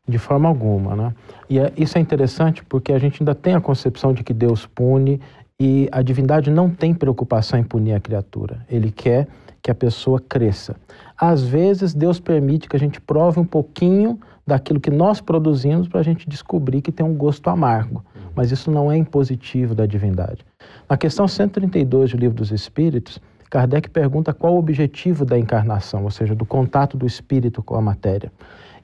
De 0.08 0.18
forma 0.18 0.48
alguma, 0.48 0.96
né? 0.96 1.14
E 1.50 1.60
é, 1.60 1.74
isso 1.76 1.98
é 1.98 2.02
interessante 2.02 2.64
porque 2.64 2.94
a 2.94 3.00
gente 3.00 3.22
ainda 3.22 3.36
tem 3.36 3.56
a 3.56 3.62
concepção 3.62 4.14
de 4.14 4.24
que 4.24 4.34
Deus 4.34 4.66
pune 4.66 5.20
e 5.60 5.90
a 5.92 6.02
divindade 6.02 6.52
não 6.52 6.70
tem 6.70 6.94
preocupação 6.94 7.60
em 7.60 7.64
punir 7.64 7.94
a 7.94 8.00
criatura. 8.00 8.66
Ele 8.70 8.92
quer 8.92 9.28
que 9.62 9.72
a 9.72 9.76
pessoa 9.76 10.20
cresça. 10.20 10.76
Às 11.18 11.44
vezes, 11.44 11.94
Deus 11.94 12.20
permite 12.20 12.70
que 12.70 12.76
a 12.76 12.80
gente 12.80 13.02
prove 13.02 13.40
um 13.40 13.46
pouquinho 13.46 14.20
daquilo 14.46 14.80
que 14.80 14.90
nós 14.90 15.20
produzimos 15.20 15.88
para 15.90 16.00
a 16.00 16.04
gente 16.04 16.30
descobrir 16.30 16.82
que 16.82 16.92
tem 16.92 17.06
um 17.06 17.14
gosto 17.14 17.50
amargo. 17.50 18.02
Mas 18.34 18.52
isso 18.52 18.72
não 18.72 18.90
é 18.90 18.96
impositivo 18.96 19.76
da 19.76 19.86
divindade. 19.86 20.46
Na 20.88 20.96
questão 20.96 21.28
132 21.28 22.12
do 22.12 22.18
Livro 22.18 22.38
dos 22.38 22.52
Espíritos, 22.52 23.20
Kardec 23.50 23.90
pergunta 23.90 24.34
qual 24.34 24.56
o 24.56 24.60
objetivo 24.60 25.26
da 25.26 25.38
encarnação, 25.38 26.04
ou 26.04 26.12
seja, 26.12 26.36
do 26.36 26.46
contato 26.46 26.96
do 26.96 27.06
espírito 27.06 27.64
com 27.64 27.76
a 27.76 27.82
matéria. 27.82 28.32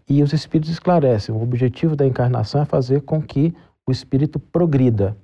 E 0.10 0.22
os 0.22 0.34
espíritos 0.34 0.72
esclarecem: 0.72 1.34
o 1.34 1.42
objetivo 1.42 1.96
da 1.96 2.06
encarnação 2.06 2.62
é 2.62 2.66
fazer 2.66 3.02
com 3.02 3.22
que 3.22 3.54
o 3.88 3.92
espírito 3.92 4.40
progrida 4.40 5.18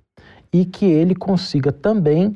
e 0.51 0.65
que 0.65 0.85
ele 0.85 1.15
consiga 1.15 1.71
também 1.71 2.35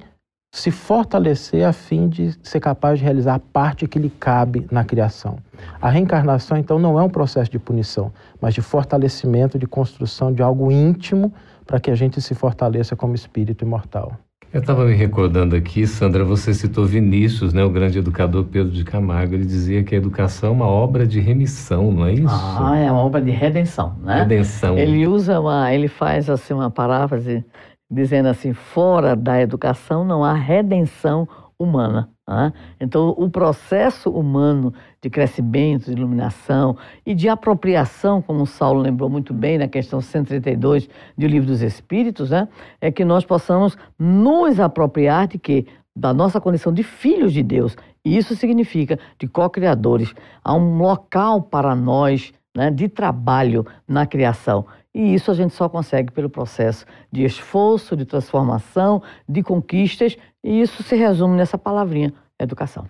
se 0.54 0.70
fortalecer 0.70 1.66
a 1.66 1.74
fim 1.74 2.08
de 2.08 2.38
ser 2.44 2.60
capaz 2.60 3.00
de 3.00 3.04
realizar 3.04 3.34
a 3.34 3.40
parte 3.40 3.88
que 3.88 3.98
lhe 3.98 4.10
cabe 4.12 4.68
na 4.72 4.86
criação. 4.86 5.40
A 5.82 5.90
reencarnação, 5.90 6.56
então, 6.56 6.78
não 6.78 7.00
é 7.00 7.02
um 7.02 7.10
processo 7.10 7.50
de 7.50 7.58
punição, 7.58 8.14
mas 8.40 8.54
de 8.54 8.62
fortalecimento, 8.62 9.58
de 9.58 9.66
construção 9.66 10.32
de 10.32 10.44
algo 10.44 10.72
íntimo 10.72 11.34
para 11.66 11.80
que 11.80 11.90
a 11.90 11.96
gente 11.96 12.22
se 12.22 12.36
fortaleça 12.36 12.96
como 12.96 13.16
espírito 13.16 13.66
imortal. 13.66 14.16
Eu 14.54 14.60
estava 14.60 14.86
me 14.86 14.94
recordando 14.94 15.56
aqui, 15.56 15.88
Sandra, 15.88 16.24
você 16.24 16.54
citou 16.54 16.86
Vinícius, 16.86 17.56
né, 17.56 17.64
o 17.64 17.72
grande 17.72 17.98
educador 17.98 18.44
Pedro 18.44 18.72
de 18.72 18.84
Camargo. 18.84 19.34
Ele 19.34 19.46
dizia 19.46 19.84
que 19.84 19.96
a 19.96 19.98
educação 19.98 20.50
é 20.50 20.52
uma 20.52 20.68
obra 20.68 21.08
de 21.08 21.20
remissão, 21.20 21.92
não 21.92 22.06
é 22.06 22.14
isso? 22.14 22.28
Ah, 22.30 22.78
é 22.78 22.92
uma 22.92 23.02
obra 23.02 23.20
de 23.20 23.32
redenção, 23.32 23.96
né? 24.04 24.20
Redenção. 24.20 24.78
Ele 24.78 25.08
usa 25.08 25.40
uma, 25.40 25.74
ele 25.74 25.88
faz 25.88 26.30
assim 26.30 26.54
uma 26.54 26.70
paráfrase 26.70 27.44
dizendo 27.90 28.28
assim: 28.28 28.54
fora 28.54 29.16
da 29.16 29.42
educação 29.42 30.06
não 30.06 30.24
há 30.24 30.34
redenção 30.34 31.28
humana. 31.58 32.10
Né? 32.28 32.54
Então, 32.80 33.10
o 33.18 33.30
processo 33.30 34.10
humano 34.10 34.74
de 35.02 35.10
crescimento, 35.10 35.86
de 35.86 35.92
iluminação 35.92 36.78
e 37.06 37.14
de 37.14 37.28
apropriação, 37.30 38.22
como 38.22 38.46
Saulo 38.46 38.82
lembrou 38.82 39.10
muito 39.10 39.34
bem 39.34 39.58
na 39.58 39.68
questão 39.68 40.02
132 40.02 40.90
do 41.18 41.28
Livro 41.28 41.48
dos 41.48 41.62
Espíritos, 41.62 42.30
né? 42.30 42.48
é 42.80 42.92
que 42.92 43.04
nós 43.04 43.26
possamos 43.26 43.78
nos 43.98 44.60
apropriar 44.60 45.28
de 45.28 45.38
quê? 45.38 45.66
Da 45.96 46.14
nossa 46.14 46.42
condição 46.42 46.74
de 46.74 46.82
filhos 46.82 47.34
de 47.34 47.44
Deus. 47.44 47.76
E 48.04 48.18
isso 48.18 48.36
significa 48.36 48.98
de 49.20 49.28
co-criadores. 49.28 50.14
Há 50.44 50.56
um 50.56 50.78
local 50.78 51.42
para 51.42 51.76
nós 51.76 52.34
né, 52.56 52.70
de 52.70 52.88
trabalho 52.88 53.66
na 53.88 54.06
criação. 54.06 54.66
E 54.94 55.14
isso 55.14 55.32
a 55.32 55.34
gente 55.34 55.54
só 55.54 55.68
consegue 55.68 56.12
pelo 56.12 56.30
processo 56.30 56.86
de 57.12 57.24
esforço, 57.24 57.98
de 57.98 58.06
transformação, 58.06 59.02
de 59.28 59.42
conquistas, 59.42 60.16
e 60.44 60.62
isso 60.62 60.84
se 60.84 60.96
resume 60.96 61.36
nessa 61.36 61.58
palavrinha, 61.58 62.14
educação. 62.40 62.86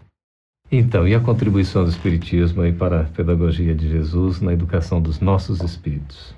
Então, 0.71 1.07
e 1.07 1.13
a 1.13 1.19
contribuição 1.19 1.83
do 1.83 1.89
Espiritismo 1.89 2.63
aí 2.63 2.73
para 2.73 3.01
a 3.01 3.03
pedagogia 3.03 3.75
de 3.75 3.87
Jesus 3.87 4.41
na 4.41 4.51
educação 4.51 4.99
dos 4.99 5.19
nossos 5.19 5.61
espíritos? 5.61 6.35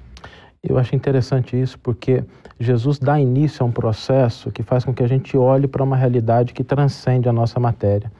Eu 0.61 0.77
acho 0.77 0.95
interessante 0.95 1.59
isso 1.59 1.79
porque 1.79 2.23
Jesus 2.59 2.97
dá 2.97 3.19
início 3.19 3.63
a 3.63 3.67
um 3.67 3.71
processo 3.71 4.51
que 4.51 4.63
faz 4.63 4.83
com 4.83 4.93
que 4.93 5.03
a 5.03 5.07
gente 5.07 5.37
olhe 5.37 5.67
para 5.67 5.83
uma 5.83 5.95
realidade 5.95 6.53
que 6.53 6.63
transcende 6.63 7.29
a 7.29 7.33
nossa 7.33 7.59
matéria. 7.59 8.11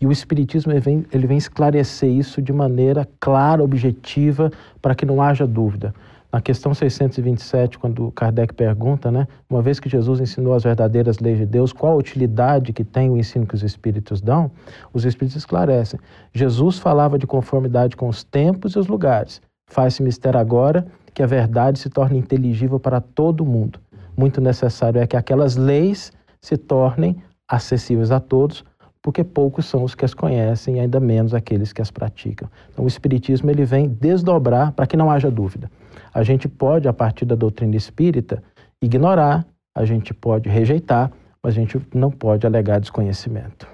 E 0.00 0.06
o 0.06 0.12
Espiritismo 0.12 0.72
ele 0.72 0.80
vem, 0.80 1.04
ele 1.12 1.26
vem 1.26 1.36
esclarecer 1.36 2.08
isso 2.08 2.40
de 2.40 2.52
maneira 2.52 3.06
clara, 3.18 3.62
objetiva, 3.62 4.50
para 4.80 4.94
que 4.94 5.04
não 5.04 5.20
haja 5.20 5.46
dúvida. 5.46 5.92
Na 6.30 6.42
questão 6.42 6.74
627, 6.74 7.78
quando 7.78 8.12
Kardec 8.12 8.52
pergunta, 8.52 9.10
né, 9.10 9.26
uma 9.48 9.62
vez 9.62 9.80
que 9.80 9.88
Jesus 9.88 10.20
ensinou 10.20 10.52
as 10.52 10.62
verdadeiras 10.62 11.18
leis 11.20 11.38
de 11.38 11.46
Deus, 11.46 11.72
qual 11.72 11.94
a 11.94 11.96
utilidade 11.96 12.70
que 12.74 12.84
tem 12.84 13.08
o 13.08 13.16
ensino 13.16 13.46
que 13.46 13.54
os 13.54 13.62
Espíritos 13.62 14.20
dão? 14.20 14.50
Os 14.92 15.06
Espíritos 15.06 15.36
esclarecem. 15.36 15.98
Jesus 16.34 16.78
falava 16.78 17.18
de 17.18 17.26
conformidade 17.26 17.96
com 17.96 18.08
os 18.08 18.24
tempos 18.24 18.72
e 18.72 18.78
os 18.78 18.88
lugares. 18.88 19.40
Faz-se 19.70 20.02
mistério 20.02 20.38
agora 20.38 20.86
que 21.14 21.22
a 21.22 21.26
verdade 21.26 21.78
se 21.78 21.88
torne 21.88 22.18
inteligível 22.18 22.78
para 22.78 23.00
todo 23.00 23.44
mundo. 23.44 23.80
Muito 24.14 24.38
necessário 24.38 25.00
é 25.00 25.06
que 25.06 25.16
aquelas 25.16 25.56
leis 25.56 26.12
se 26.42 26.58
tornem 26.58 27.16
acessíveis 27.48 28.10
a 28.10 28.20
todos, 28.20 28.62
porque 29.00 29.24
poucos 29.24 29.64
são 29.64 29.82
os 29.82 29.94
que 29.94 30.04
as 30.04 30.12
conhecem 30.12 30.76
e 30.76 30.80
ainda 30.80 31.00
menos 31.00 31.32
aqueles 31.32 31.72
que 31.72 31.80
as 31.80 31.90
praticam. 31.90 32.50
Então, 32.70 32.84
o 32.84 32.88
Espiritismo 32.88 33.50
ele 33.50 33.64
vem 33.64 33.88
desdobrar 33.88 34.72
para 34.72 34.86
que 34.86 34.96
não 34.96 35.10
haja 35.10 35.30
dúvida. 35.30 35.70
A 36.12 36.22
gente 36.22 36.48
pode, 36.48 36.88
a 36.88 36.92
partir 36.92 37.24
da 37.24 37.34
doutrina 37.34 37.76
espírita, 37.76 38.42
ignorar, 38.82 39.46
a 39.74 39.84
gente 39.84 40.12
pode 40.12 40.48
rejeitar, 40.48 41.10
mas 41.42 41.54
a 41.54 41.60
gente 41.60 41.80
não 41.94 42.10
pode 42.10 42.46
alegar 42.46 42.80
desconhecimento. 42.80 43.66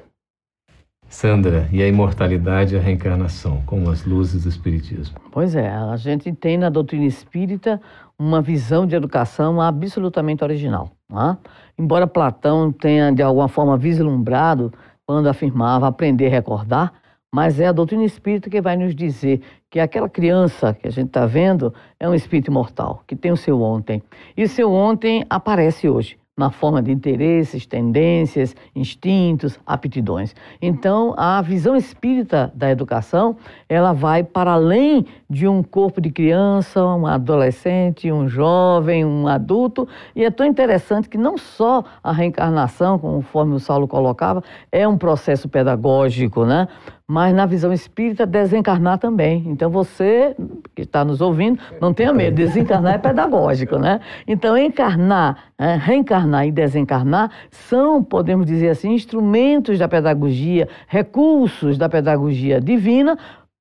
Sandra, 1.08 1.68
e 1.70 1.82
a 1.82 1.87
imortalidade 1.87 2.74
e 2.74 2.78
a 2.78 2.80
reencarnação, 2.80 3.62
como 3.66 3.88
as 3.88 4.04
luzes 4.04 4.42
do 4.42 4.48
Espiritismo? 4.48 5.16
Pois 5.30 5.54
é, 5.54 5.68
a 5.68 5.96
gente 5.96 6.32
tem 6.32 6.58
na 6.58 6.68
doutrina 6.68 7.04
espírita 7.04 7.80
uma 8.18 8.42
visão 8.42 8.87
de 8.87 8.96
educação 8.96 9.60
absolutamente 9.60 10.42
original. 10.42 10.90
É? 11.12 11.37
Embora 11.78 12.06
Platão 12.06 12.72
tenha, 12.72 13.12
de 13.12 13.22
alguma 13.22 13.46
forma, 13.46 13.76
vislumbrado 13.76 14.72
quando 15.06 15.28
afirmava 15.28 15.87
aprender 15.87 16.26
a 16.26 16.30
recordar, 16.30 16.92
mas 17.32 17.60
é 17.60 17.66
a 17.66 17.72
doutrina 17.72 18.04
espírita 18.04 18.48
que 18.48 18.60
vai 18.60 18.76
nos 18.76 18.94
dizer 18.94 19.40
que 19.74 19.80
aquela 19.80 20.08
criança 20.08 20.72
que 20.72 20.87
a 20.87 20.90
gente 20.92 21.08
está 21.08 21.26
vendo 21.26 21.74
é 21.98 22.08
um 22.08 22.14
espírito 22.14 22.48
imortal, 22.48 23.02
que 23.08 23.16
tem 23.16 23.32
o 23.32 23.37
seu 23.37 23.60
ontem. 23.60 24.00
E 24.37 24.44
o 24.44 24.48
seu 24.48 24.72
ontem 24.72 25.26
aparece 25.28 25.88
hoje 25.88 26.16
na 26.37 26.50
forma 26.50 26.80
de 26.80 26.92
interesses, 26.92 27.66
tendências, 27.66 28.54
instintos, 28.74 29.58
aptidões. 29.66 30.34
Então, 30.60 31.14
a 31.16 31.40
visão 31.42 31.76
espírita 31.76 32.52
da 32.54 32.70
educação, 32.70 33.37
ela 33.68 33.92
vai 33.92 34.24
para 34.24 34.52
além 34.52 35.06
de 35.30 35.46
um 35.46 35.62
corpo 35.62 36.00
de 36.00 36.10
criança, 36.10 36.84
um 36.84 37.06
adolescente, 37.06 38.10
um 38.10 38.28
jovem, 38.28 39.04
um 39.04 39.28
adulto, 39.28 39.88
e 40.14 40.24
é 40.24 40.30
tão 40.30 40.46
interessante 40.46 41.08
que 41.08 41.18
não 41.18 41.38
só 41.38 41.84
a 42.02 42.12
reencarnação, 42.12 42.98
conforme 42.98 43.54
o 43.54 43.60
Saulo 43.60 43.87
colocava, 43.87 44.42
é 44.72 44.87
um 44.87 44.98
processo 44.98 45.48
pedagógico, 45.48 46.44
né? 46.44 46.68
Mas 47.07 47.35
na 47.35 47.45
visão 47.45 47.73
espírita, 47.73 48.25
desencarnar 48.25 48.99
também. 48.99 49.45
Então 49.47 49.69
você 49.69 50.35
que 50.75 50.83
está 50.83 51.05
nos 51.05 51.21
ouvindo, 51.21 51.61
não 51.81 51.93
tenha 51.93 52.12
medo, 52.12 52.37
desencarnar 52.37 52.95
é 52.95 52.99
pedagógico, 52.99 53.79
né? 53.79 54.01
Então 54.27 54.57
encarnar, 54.57 55.51
é, 55.59 55.77
reencarnar 55.77 56.47
e 56.47 56.53
desencarnar 56.53 57.31
são, 57.51 58.03
podemos 58.03 58.47
dizer 58.47 58.71
assim, 58.71 58.93
instrumentos 58.93 59.79
da 59.79 59.87
pedagogia, 59.87 60.69
recursos 60.88 61.77
da 61.77 61.88
pedagogia 61.88 62.61
divina 62.61 63.19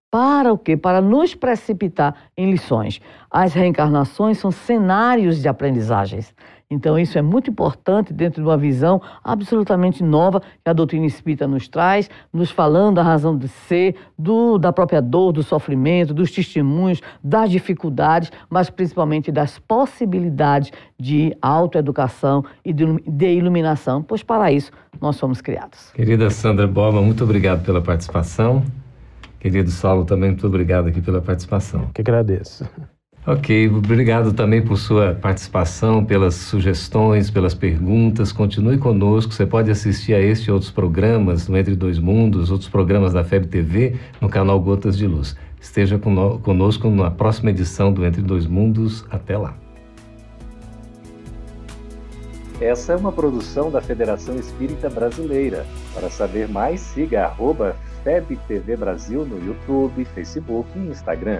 para 0.10 0.54
o 0.54 0.58
quê? 0.58 0.78
Para 0.78 1.02
nos 1.02 1.34
precipitar 1.36 2.16
em 2.38 2.52
lições. 2.52 3.02
As 3.30 3.54
reencarnações 3.54 4.38
são 4.38 4.52
cenários 4.52 5.42
de 5.42 5.48
aprendizagens. 5.50 6.34
Então, 6.74 6.98
isso 6.98 7.18
é 7.18 7.22
muito 7.22 7.50
importante 7.50 8.12
dentro 8.14 8.42
de 8.42 8.48
uma 8.48 8.58
visão 8.58 9.02
absolutamente 9.24 10.04
nova 10.04 10.42
que 10.42 10.70
a 10.70 10.74
doutrina 10.74 11.06
espírita 11.06 11.48
nos 11.48 11.68
traz, 11.68 12.10
nos 12.32 12.50
falando 12.52 12.96
da 12.96 13.04
razão 13.04 13.38
de 13.38 13.48
ser, 13.48 13.96
do, 14.18 14.58
da 14.58 14.74
própria 14.74 15.02
dor, 15.02 15.32
do 15.32 15.44
sofrimento, 15.44 16.14
dos 16.14 16.32
testemunhos, 16.32 17.02
das 17.24 17.50
dificuldades, 17.50 18.32
mas 18.50 18.70
principalmente 18.70 19.32
das 19.32 19.60
possibilidades 19.60 20.72
de 21.00 21.36
autoeducação 21.42 22.44
e 22.66 22.74
de, 22.74 22.86
de 23.08 23.34
iluminação, 23.34 24.02
pois 24.02 24.24
para 24.24 24.52
isso 24.52 24.72
nós 25.00 25.20
fomos 25.20 25.42
criados. 25.42 25.92
Querida 25.94 26.30
Sandra 26.30 26.68
Boba, 26.68 27.02
muito 27.02 27.24
obrigado 27.24 27.64
pela 27.64 27.82
participação. 27.82 28.64
Querido 29.40 29.70
Saulo, 29.70 30.06
também 30.06 30.30
muito 30.30 30.48
obrigado 30.48 30.88
aqui 30.88 31.02
pela 31.02 31.22
participação. 31.22 31.82
Eu 31.82 31.90
que 31.94 32.02
agradeço. 32.02 32.66
Ok, 33.26 33.70
obrigado 33.70 34.34
também 34.34 34.62
por 34.62 34.78
sua 34.78 35.14
participação, 35.14 36.04
pelas 36.04 36.36
sugestões, 36.36 37.32
pelas 37.32 37.54
perguntas. 37.54 38.34
Continue 38.34 38.78
conosco. 38.78 39.32
Você 39.32 39.46
pode 39.46 39.72
assistir 39.72 40.14
a 40.14 40.20
este 40.20 40.50
e 40.50 40.52
outros 40.52 40.70
programas 40.70 41.48
no 41.48 41.58
Entre 41.58 41.74
Dois 41.74 41.98
Mundos, 41.98 42.52
outros 42.52 42.70
programas 42.70 43.14
da 43.14 43.24
FEB 43.24 43.48
TV, 43.48 43.96
no 44.20 44.28
canal 44.28 44.60
Gotas 44.60 44.98
de 44.98 45.08
Luz. 45.08 45.38
Esteja 45.58 45.98
conosco 45.98 46.90
na 46.90 47.10
próxima 47.10 47.52
edição 47.52 47.94
do 47.94 48.06
Entre 48.06 48.22
Dois 48.22 48.46
Mundos. 48.46 49.06
Até 49.10 49.38
lá. 49.38 49.56
Essa 52.60 52.92
é 52.92 52.96
uma 52.98 53.14
produção 53.14 53.72
da 53.72 53.80
Federação 53.80 54.36
Espírita 54.36 54.90
Brasileira. 54.90 55.66
Para 55.94 56.10
saber 56.10 56.50
mais, 56.50 56.82
siga 56.82 57.24
arroba 57.24 57.78
FebTV 58.04 58.76
Brasil 58.76 59.26
no 59.26 59.38
YouTube, 59.48 60.04
Facebook 60.14 60.68
e 60.76 60.90
Instagram. 60.90 61.40